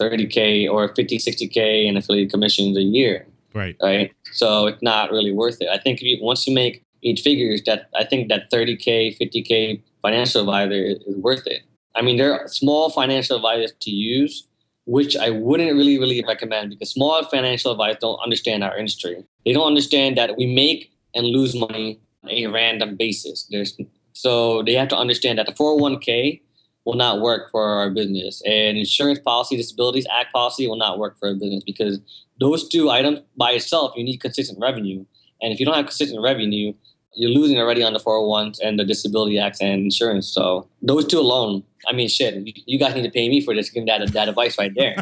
30K 0.00 0.70
or 0.70 0.94
50, 0.94 1.18
60K 1.18 1.86
in 1.86 1.96
affiliate 1.96 2.30
commissions 2.30 2.76
a 2.76 2.82
year? 2.82 3.26
Right. 3.54 3.76
right? 3.82 4.12
So 4.32 4.66
it's 4.66 4.82
not 4.82 5.10
really 5.10 5.32
worth 5.32 5.60
it. 5.60 5.68
I 5.68 5.78
think 5.78 6.00
if 6.00 6.04
you, 6.04 6.18
once 6.20 6.46
you 6.46 6.54
make 6.54 6.84
eight 7.02 7.18
figures, 7.20 7.62
that 7.64 7.88
I 7.94 8.04
think 8.04 8.28
that 8.28 8.50
30k, 8.50 9.18
50k 9.18 9.82
financial 10.02 10.42
advisor 10.42 10.74
is 10.74 11.16
worth 11.16 11.46
it. 11.46 11.62
I 11.94 12.02
mean, 12.02 12.18
there 12.18 12.38
are 12.38 12.46
small 12.48 12.90
financial 12.90 13.36
advisors 13.36 13.72
to 13.80 13.90
use, 13.90 14.46
which 14.84 15.16
I 15.16 15.30
wouldn't 15.30 15.72
really, 15.72 15.98
really 15.98 16.22
recommend 16.26 16.70
because 16.70 16.90
small 16.90 17.24
financial 17.24 17.72
advisors 17.72 17.98
don't 18.00 18.20
understand 18.22 18.62
our 18.62 18.76
industry. 18.76 19.24
They 19.44 19.52
don't 19.52 19.66
understand 19.66 20.18
that 20.18 20.36
we 20.36 20.46
make 20.46 20.92
and 21.14 21.26
lose 21.26 21.54
money 21.54 21.98
on 22.22 22.30
a 22.30 22.46
random 22.46 22.96
basis. 22.96 23.46
There's 23.50 23.78
so 24.12 24.62
they 24.62 24.74
have 24.74 24.88
to 24.88 24.96
understand 24.96 25.38
that 25.38 25.46
the 25.46 25.52
401k 25.52 26.40
will 26.86 26.94
not 26.94 27.20
work 27.20 27.50
for 27.50 27.62
our 27.62 27.90
business, 27.90 28.40
and 28.46 28.78
insurance 28.78 29.18
policy, 29.18 29.56
disabilities 29.56 30.06
act 30.10 30.32
policy 30.32 30.66
will 30.66 30.76
not 30.76 30.98
work 30.98 31.18
for 31.18 31.28
a 31.28 31.34
business 31.34 31.62
because 31.66 32.00
those 32.40 32.68
two 32.68 32.90
items 32.90 33.20
by 33.36 33.52
itself, 33.52 33.92
you 33.96 34.04
need 34.04 34.18
consistent 34.18 34.58
revenue, 34.60 35.04
and 35.42 35.52
if 35.52 35.60
you 35.60 35.66
don't 35.66 35.74
have 35.74 35.86
consistent 35.86 36.22
revenue, 36.22 36.72
you're 37.16 37.30
losing 37.30 37.58
already 37.58 37.82
on 37.82 37.92
the 37.92 37.98
401s 37.98 38.58
and 38.62 38.78
the 38.78 38.84
disability 38.84 39.38
acts 39.38 39.60
and 39.60 39.84
insurance. 39.84 40.28
So 40.28 40.68
those 40.82 41.06
two 41.06 41.18
alone, 41.18 41.64
I 41.88 41.92
mean, 41.92 42.08
shit, 42.08 42.46
you 42.66 42.78
guys 42.78 42.94
need 42.94 43.04
to 43.04 43.10
pay 43.10 43.28
me 43.28 43.40
for 43.40 43.54
this. 43.54 43.70
Give 43.70 43.86
that 43.86 44.12
that 44.12 44.28
advice 44.28 44.58
right 44.58 44.72
there. 44.76 44.96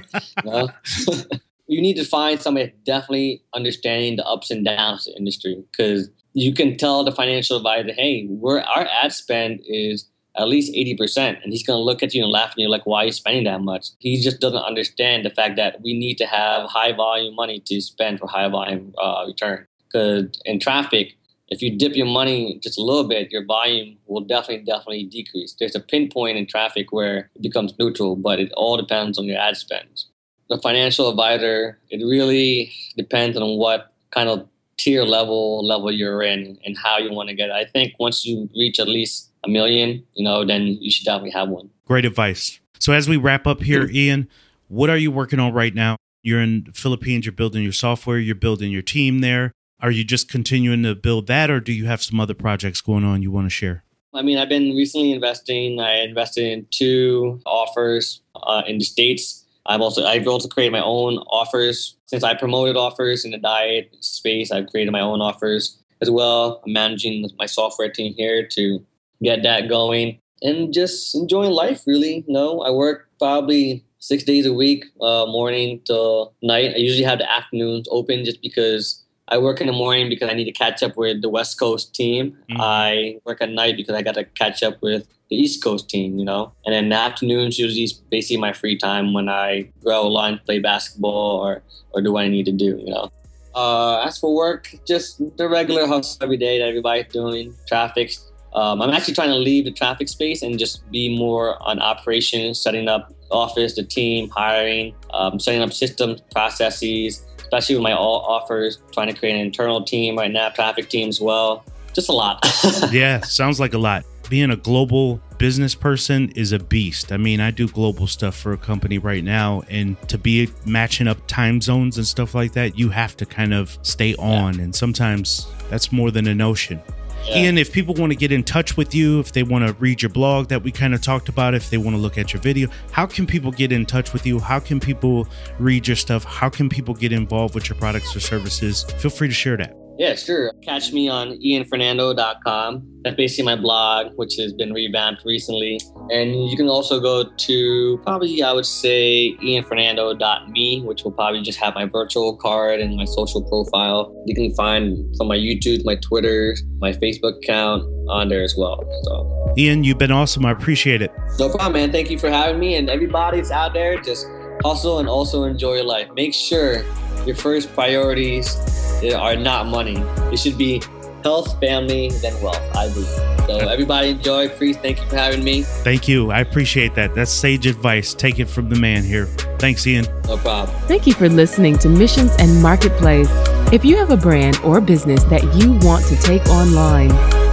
you, 0.44 0.50
know? 0.50 0.68
you 1.66 1.82
need 1.82 1.96
to 1.96 2.04
find 2.04 2.40
somebody 2.40 2.72
definitely 2.84 3.42
understanding 3.52 4.16
the 4.16 4.24
ups 4.24 4.50
and 4.50 4.64
downs 4.64 5.06
of 5.06 5.14
the 5.14 5.18
industry 5.18 5.64
because 5.72 6.08
you 6.34 6.54
can 6.54 6.76
tell 6.76 7.04
the 7.04 7.12
financial 7.12 7.56
advisor, 7.56 7.92
hey, 7.92 8.26
we're 8.28 8.60
our 8.60 8.86
ad 8.86 9.12
spend 9.12 9.60
is 9.66 10.08
at 10.36 10.48
least 10.48 10.74
80% 10.74 11.42
and 11.42 11.52
he's 11.52 11.66
going 11.66 11.78
to 11.78 11.82
look 11.82 12.02
at 12.02 12.14
you 12.14 12.22
and 12.22 12.32
laugh 12.32 12.50
at 12.52 12.58
you 12.58 12.68
like 12.68 12.86
why 12.86 13.02
are 13.02 13.06
you 13.06 13.12
spending 13.12 13.44
that 13.44 13.60
much 13.60 13.88
he 13.98 14.20
just 14.20 14.40
doesn't 14.40 14.62
understand 14.62 15.24
the 15.24 15.30
fact 15.30 15.56
that 15.56 15.80
we 15.82 15.98
need 15.98 16.16
to 16.18 16.26
have 16.26 16.68
high 16.68 16.92
volume 16.92 17.34
money 17.34 17.60
to 17.66 17.80
spend 17.80 18.18
for 18.18 18.26
high 18.28 18.48
volume 18.48 18.92
uh, 18.98 19.24
return 19.26 19.66
because 19.86 20.40
in 20.44 20.58
traffic 20.58 21.14
if 21.48 21.62
you 21.62 21.76
dip 21.76 21.94
your 21.94 22.06
money 22.06 22.58
just 22.62 22.78
a 22.78 22.82
little 22.82 23.06
bit, 23.06 23.30
your 23.30 23.44
volume 23.44 23.96
will 24.06 24.22
definitely, 24.22 24.64
definitely 24.64 25.04
decrease. 25.04 25.54
There's 25.58 25.74
a 25.74 25.80
pinpoint 25.80 26.38
in 26.38 26.46
traffic 26.46 26.90
where 26.90 27.30
it 27.34 27.42
becomes 27.42 27.74
neutral, 27.78 28.16
but 28.16 28.40
it 28.40 28.50
all 28.56 28.76
depends 28.76 29.18
on 29.18 29.24
your 29.26 29.38
ad 29.38 29.56
spend. 29.56 30.04
The 30.48 30.58
financial 30.58 31.08
advisor, 31.10 31.78
it 31.90 31.98
really 31.98 32.72
depends 32.96 33.36
on 33.36 33.58
what 33.58 33.92
kind 34.10 34.28
of 34.28 34.48
tier 34.78 35.04
level 35.04 35.64
level 35.64 35.92
you're 35.92 36.22
in 36.22 36.58
and 36.64 36.76
how 36.76 36.98
you 36.98 37.12
want 37.12 37.28
to 37.28 37.34
get 37.34 37.50
it. 37.50 37.52
I 37.52 37.64
think 37.64 37.94
once 37.98 38.24
you 38.24 38.48
reach 38.56 38.80
at 38.80 38.88
least 38.88 39.30
a 39.44 39.48
million, 39.48 40.04
you 40.14 40.24
know, 40.24 40.44
then 40.44 40.62
you 40.80 40.90
should 40.90 41.04
definitely 41.04 41.30
have 41.30 41.48
one. 41.48 41.70
Great 41.86 42.04
advice. 42.04 42.60
So 42.78 42.92
as 42.92 43.08
we 43.08 43.16
wrap 43.16 43.46
up 43.46 43.62
here, 43.62 43.88
Ian, 43.90 44.28
what 44.68 44.90
are 44.90 44.96
you 44.96 45.10
working 45.10 45.38
on 45.38 45.52
right 45.52 45.74
now? 45.74 45.96
You're 46.22 46.40
in 46.40 46.64
the 46.64 46.72
Philippines, 46.72 47.26
you're 47.26 47.32
building 47.32 47.62
your 47.62 47.72
software, 47.72 48.18
you're 48.18 48.34
building 48.34 48.70
your 48.70 48.82
team 48.82 49.20
there. 49.20 49.52
Are 49.80 49.90
you 49.90 50.04
just 50.04 50.30
continuing 50.30 50.82
to 50.84 50.94
build 50.94 51.26
that, 51.26 51.50
or 51.50 51.60
do 51.60 51.72
you 51.72 51.86
have 51.86 52.02
some 52.02 52.18
other 52.18 52.32
projects 52.34 52.80
going 52.80 53.04
on 53.04 53.22
you 53.22 53.30
want 53.30 53.46
to 53.46 53.50
share? 53.50 53.84
I 54.14 54.22
mean, 54.22 54.38
I've 54.38 54.48
been 54.48 54.74
recently 54.74 55.12
investing. 55.12 55.80
I 55.80 55.96
invested 55.96 56.44
in 56.44 56.66
two 56.70 57.40
offers 57.44 58.22
uh, 58.36 58.62
in 58.66 58.78
the 58.78 58.84
states. 58.84 59.44
I've 59.66 59.80
also 59.80 60.04
I've 60.04 60.26
also 60.26 60.48
created 60.48 60.72
my 60.72 60.82
own 60.82 61.18
offers 61.18 61.96
since 62.06 62.22
I 62.22 62.34
promoted 62.34 62.76
offers 62.76 63.24
in 63.24 63.32
the 63.32 63.38
diet 63.38 63.94
space. 64.00 64.50
I've 64.52 64.68
created 64.68 64.92
my 64.92 65.00
own 65.00 65.20
offers 65.20 65.78
as 66.00 66.10
well. 66.10 66.62
I'm 66.64 66.72
managing 66.72 67.28
my 67.38 67.46
software 67.46 67.90
team 67.90 68.14
here 68.14 68.46
to 68.48 68.84
get 69.22 69.42
that 69.42 69.68
going 69.68 70.18
and 70.42 70.72
just 70.72 71.14
enjoying 71.14 71.50
life. 71.50 71.82
Really, 71.86 72.24
no, 72.28 72.60
I 72.60 72.70
work 72.70 73.08
probably 73.18 73.84
six 73.98 74.22
days 74.22 74.44
a 74.46 74.52
week, 74.52 74.84
uh, 75.00 75.26
morning 75.26 75.80
to 75.86 76.26
night. 76.42 76.72
I 76.74 76.78
usually 76.78 77.04
have 77.04 77.18
the 77.18 77.30
afternoons 77.30 77.88
open 77.90 78.24
just 78.24 78.42
because 78.42 79.02
I 79.28 79.38
work 79.38 79.60
in 79.60 79.66
the 79.66 79.72
morning 79.72 80.10
because 80.10 80.28
I 80.28 80.34
need 80.34 80.44
to 80.44 80.52
catch 80.52 80.82
up 80.82 80.96
with 80.96 81.22
the 81.22 81.30
West 81.30 81.58
Coast 81.58 81.94
team. 81.94 82.36
Mm. 82.50 82.56
I 82.60 83.20
work 83.24 83.40
at 83.40 83.50
night 83.50 83.76
because 83.76 83.94
I 83.94 84.02
got 84.02 84.14
to 84.14 84.24
catch 84.24 84.62
up 84.62 84.82
with 84.82 85.08
the 85.30 85.36
East 85.36 85.64
Coast 85.64 85.88
team, 85.88 86.18
you 86.18 86.24
know. 86.24 86.52
And 86.66 86.74
then 86.74 86.90
the 86.90 86.96
afternoons 86.96 87.58
usually 87.58 87.88
basically 88.10 88.36
my 88.36 88.52
free 88.52 88.76
time 88.76 89.14
when 89.14 89.30
I 89.30 89.70
a 89.86 90.00
line, 90.00 90.40
play 90.44 90.58
basketball, 90.58 91.40
or 91.40 91.62
or 91.92 92.02
do 92.02 92.12
what 92.12 92.24
I 92.24 92.28
need 92.28 92.44
to 92.46 92.52
do, 92.52 92.76
you 92.84 92.90
know. 92.90 93.10
Uh, 93.54 94.02
as 94.04 94.18
for 94.18 94.34
work, 94.34 94.74
just 94.86 95.22
the 95.36 95.48
regular 95.48 95.86
hustle 95.86 96.22
every 96.22 96.36
day 96.36 96.58
that 96.58 96.68
everybody's 96.68 97.10
doing. 97.12 97.54
Traffic. 97.66 98.12
Um, 98.54 98.80
I'm 98.80 98.90
actually 98.90 99.14
trying 99.14 99.30
to 99.30 99.36
leave 99.36 99.64
the 99.64 99.72
traffic 99.72 100.08
space 100.08 100.42
and 100.42 100.58
just 100.58 100.88
be 100.90 101.16
more 101.16 101.60
on 101.62 101.80
operations, 101.80 102.60
setting 102.60 102.88
up 102.88 103.12
office, 103.30 103.74
the 103.74 103.82
team, 103.82 104.28
hiring, 104.30 104.94
um, 105.12 105.40
setting 105.40 105.60
up 105.60 105.72
systems, 105.72 106.20
processes, 106.32 107.24
especially 107.38 107.74
with 107.74 107.82
my 107.82 107.92
all 107.92 108.20
offers, 108.20 108.78
trying 108.92 109.08
to 109.08 109.14
create 109.14 109.34
an 109.34 109.40
internal 109.40 109.82
team 109.82 110.16
right 110.16 110.30
now, 110.30 110.48
traffic 110.50 110.88
team 110.88 111.08
as 111.08 111.20
well. 111.20 111.64
Just 111.94 112.08
a 112.08 112.12
lot. 112.12 112.44
yeah, 112.92 113.20
sounds 113.20 113.58
like 113.58 113.74
a 113.74 113.78
lot. 113.78 114.04
Being 114.28 114.50
a 114.50 114.56
global 114.56 115.20
business 115.38 115.74
person 115.74 116.30
is 116.30 116.52
a 116.52 116.58
beast. 116.58 117.12
I 117.12 117.16
mean, 117.16 117.40
I 117.40 117.50
do 117.50 117.68
global 117.68 118.06
stuff 118.06 118.36
for 118.36 118.52
a 118.52 118.56
company 118.56 118.98
right 118.98 119.22
now, 119.22 119.62
and 119.68 119.96
to 120.08 120.16
be 120.16 120.48
matching 120.64 121.06
up 121.06 121.18
time 121.26 121.60
zones 121.60 121.98
and 121.98 122.06
stuff 122.06 122.34
like 122.34 122.52
that, 122.52 122.78
you 122.78 122.88
have 122.90 123.16
to 123.18 123.26
kind 123.26 123.52
of 123.52 123.78
stay 123.82 124.14
on. 124.14 124.54
Yeah. 124.54 124.62
And 124.62 124.74
sometimes 124.74 125.46
that's 125.70 125.92
more 125.92 126.10
than 126.10 126.26
a 126.26 126.34
notion. 126.34 126.80
Yeah. 127.26 127.38
Ian, 127.38 127.58
if 127.58 127.72
people 127.72 127.94
want 127.94 128.12
to 128.12 128.16
get 128.16 128.32
in 128.32 128.44
touch 128.44 128.76
with 128.76 128.94
you, 128.94 129.20
if 129.20 129.32
they 129.32 129.42
want 129.42 129.66
to 129.66 129.72
read 129.74 130.02
your 130.02 130.10
blog 130.10 130.48
that 130.48 130.62
we 130.62 130.70
kind 130.70 130.94
of 130.94 131.00
talked 131.00 131.28
about, 131.28 131.54
if 131.54 131.70
they 131.70 131.78
want 131.78 131.96
to 131.96 132.00
look 132.00 132.18
at 132.18 132.32
your 132.32 132.42
video, 132.42 132.68
how 132.92 133.06
can 133.06 133.26
people 133.26 133.50
get 133.50 133.72
in 133.72 133.86
touch 133.86 134.12
with 134.12 134.26
you? 134.26 134.38
How 134.38 134.60
can 134.60 134.78
people 134.78 135.26
read 135.58 135.86
your 135.86 135.96
stuff? 135.96 136.24
How 136.24 136.48
can 136.48 136.68
people 136.68 136.94
get 136.94 137.12
involved 137.12 137.54
with 137.54 137.68
your 137.68 137.78
products 137.78 138.14
or 138.14 138.20
services? 138.20 138.84
Feel 138.98 139.10
free 139.10 139.28
to 139.28 139.34
share 139.34 139.56
that. 139.56 139.83
Yeah, 139.98 140.14
sure. 140.16 140.52
Catch 140.62 140.92
me 140.92 141.08
on 141.08 141.38
ianfernando.com. 141.38 142.90
That's 143.02 143.16
basically 143.16 143.44
my 143.44 143.56
blog, 143.56 144.12
which 144.16 144.36
has 144.36 144.52
been 144.52 144.72
revamped 144.72 145.24
recently. 145.24 145.78
And 146.10 146.48
you 146.50 146.56
can 146.56 146.68
also 146.68 147.00
go 147.00 147.24
to 147.24 148.00
probably, 148.02 148.42
I 148.42 148.52
would 148.52 148.66
say, 148.66 149.36
ianfernando.me, 149.36 150.82
which 150.82 151.04
will 151.04 151.12
probably 151.12 151.42
just 151.42 151.58
have 151.60 151.74
my 151.74 151.84
virtual 151.84 152.36
card 152.36 152.80
and 152.80 152.96
my 152.96 153.04
social 153.04 153.42
profile. 153.42 154.12
You 154.26 154.34
can 154.34 154.52
find 154.54 155.16
from 155.16 155.28
my 155.28 155.36
YouTube, 155.36 155.84
my 155.84 155.96
Twitter, 155.96 156.56
my 156.78 156.92
Facebook 156.92 157.36
account 157.38 157.84
on 158.08 158.28
there 158.28 158.42
as 158.42 158.56
well. 158.56 158.82
So, 159.04 159.54
Ian, 159.56 159.84
you've 159.84 159.98
been 159.98 160.12
awesome. 160.12 160.44
I 160.44 160.50
appreciate 160.50 161.02
it. 161.02 161.12
No 161.38 161.48
problem, 161.48 161.74
man. 161.74 161.92
Thank 161.92 162.10
you 162.10 162.18
for 162.18 162.30
having 162.30 162.58
me. 162.58 162.74
And 162.76 162.90
everybody's 162.90 163.50
out 163.50 163.74
there, 163.74 164.00
just 164.00 164.26
hustle 164.64 164.98
and 164.98 165.08
also 165.08 165.44
enjoy 165.44 165.74
your 165.74 165.84
life. 165.84 166.08
Make 166.14 166.34
sure 166.34 166.84
your 167.26 167.36
first 167.36 167.72
priorities 167.74 168.56
Uh, 169.02 169.16
are 169.16 169.36
not 169.36 169.66
money. 169.66 169.96
It 170.32 170.38
should 170.38 170.58
be 170.58 170.82
health, 171.22 171.58
family, 171.58 172.10
then 172.20 172.40
wealth, 172.42 172.60
I 172.76 172.88
believe. 172.88 173.06
So 173.46 173.58
everybody 173.68 174.10
enjoy. 174.10 174.48
Please, 174.50 174.76
thank 174.76 175.00
you 175.00 175.06
for 175.06 175.16
having 175.16 175.42
me. 175.42 175.62
Thank 175.62 176.06
you. 176.06 176.30
I 176.30 176.40
appreciate 176.40 176.94
that. 176.94 177.14
That's 177.14 177.30
sage 177.30 177.66
advice. 177.66 178.14
Take 178.14 178.38
it 178.38 178.48
from 178.48 178.68
the 178.68 178.76
man 178.76 179.02
here. 179.02 179.26
Thanks, 179.58 179.86
Ian. 179.86 180.06
No 180.26 180.36
problem. 180.36 180.76
Thank 180.82 181.06
you 181.06 181.14
for 181.14 181.28
listening 181.28 181.78
to 181.78 181.88
Missions 181.88 182.32
and 182.38 182.62
Marketplace. 182.62 183.28
If 183.72 183.84
you 183.84 183.96
have 183.96 184.10
a 184.10 184.16
brand 184.16 184.58
or 184.58 184.80
business 184.80 185.24
that 185.24 185.42
you 185.54 185.72
want 185.86 186.04
to 186.06 186.16
take 186.16 186.46
online, 186.46 187.10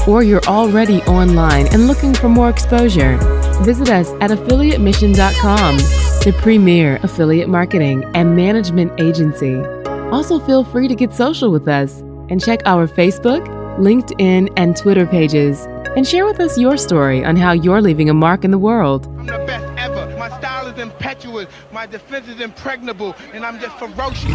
or 0.08 0.24
you're 0.24 0.44
already 0.46 1.02
online 1.04 1.68
and 1.68 1.88
looking 1.88 2.14
for 2.14 2.28
more 2.28 2.50
exposure, 2.50 3.18
visit 3.64 3.90
us 3.90 4.10
at 4.20 4.32
affiliatemission.com, 4.32 5.78
the 5.78 6.38
premier 6.42 7.00
affiliate 7.04 7.50
marketing 7.50 8.04
and 8.16 8.36
management 8.36 9.00
agency. 9.00 9.64
Also, 10.12 10.40
feel 10.40 10.64
free 10.64 10.88
to 10.90 10.96
get 10.96 11.14
social 11.14 11.52
with 11.52 11.68
us 11.68 12.02
and 12.30 12.44
check 12.44 12.62
our 12.66 12.88
Facebook, 12.88 13.48
LinkedIn, 13.78 14.52
and 14.58 14.76
Twitter 14.76 15.06
pages 15.06 15.66
and 15.96 16.06
share 16.08 16.26
with 16.26 16.40
us 16.40 16.58
your 16.58 16.78
story 16.78 17.24
on 17.24 17.36
how 17.36 17.52
you're 17.54 17.82
leaving 17.82 18.10
a 18.10 18.14
mark 18.14 18.44
in 18.44 18.52
the 18.52 18.58
world. 18.58 19.08
I'm 19.20 19.26
the 19.26 19.38
best 19.48 19.66
ever. 19.78 20.16
My 20.18 20.30
style 20.40 20.68
is 20.68 20.80
impetuous, 20.80 21.48
my 21.72 21.86
defense 21.86 22.28
is 22.28 22.42
impregnable, 22.42 23.16
and 23.34 23.46
I'm 23.46 23.60
just 23.60 23.78
ferocious. 23.80 24.32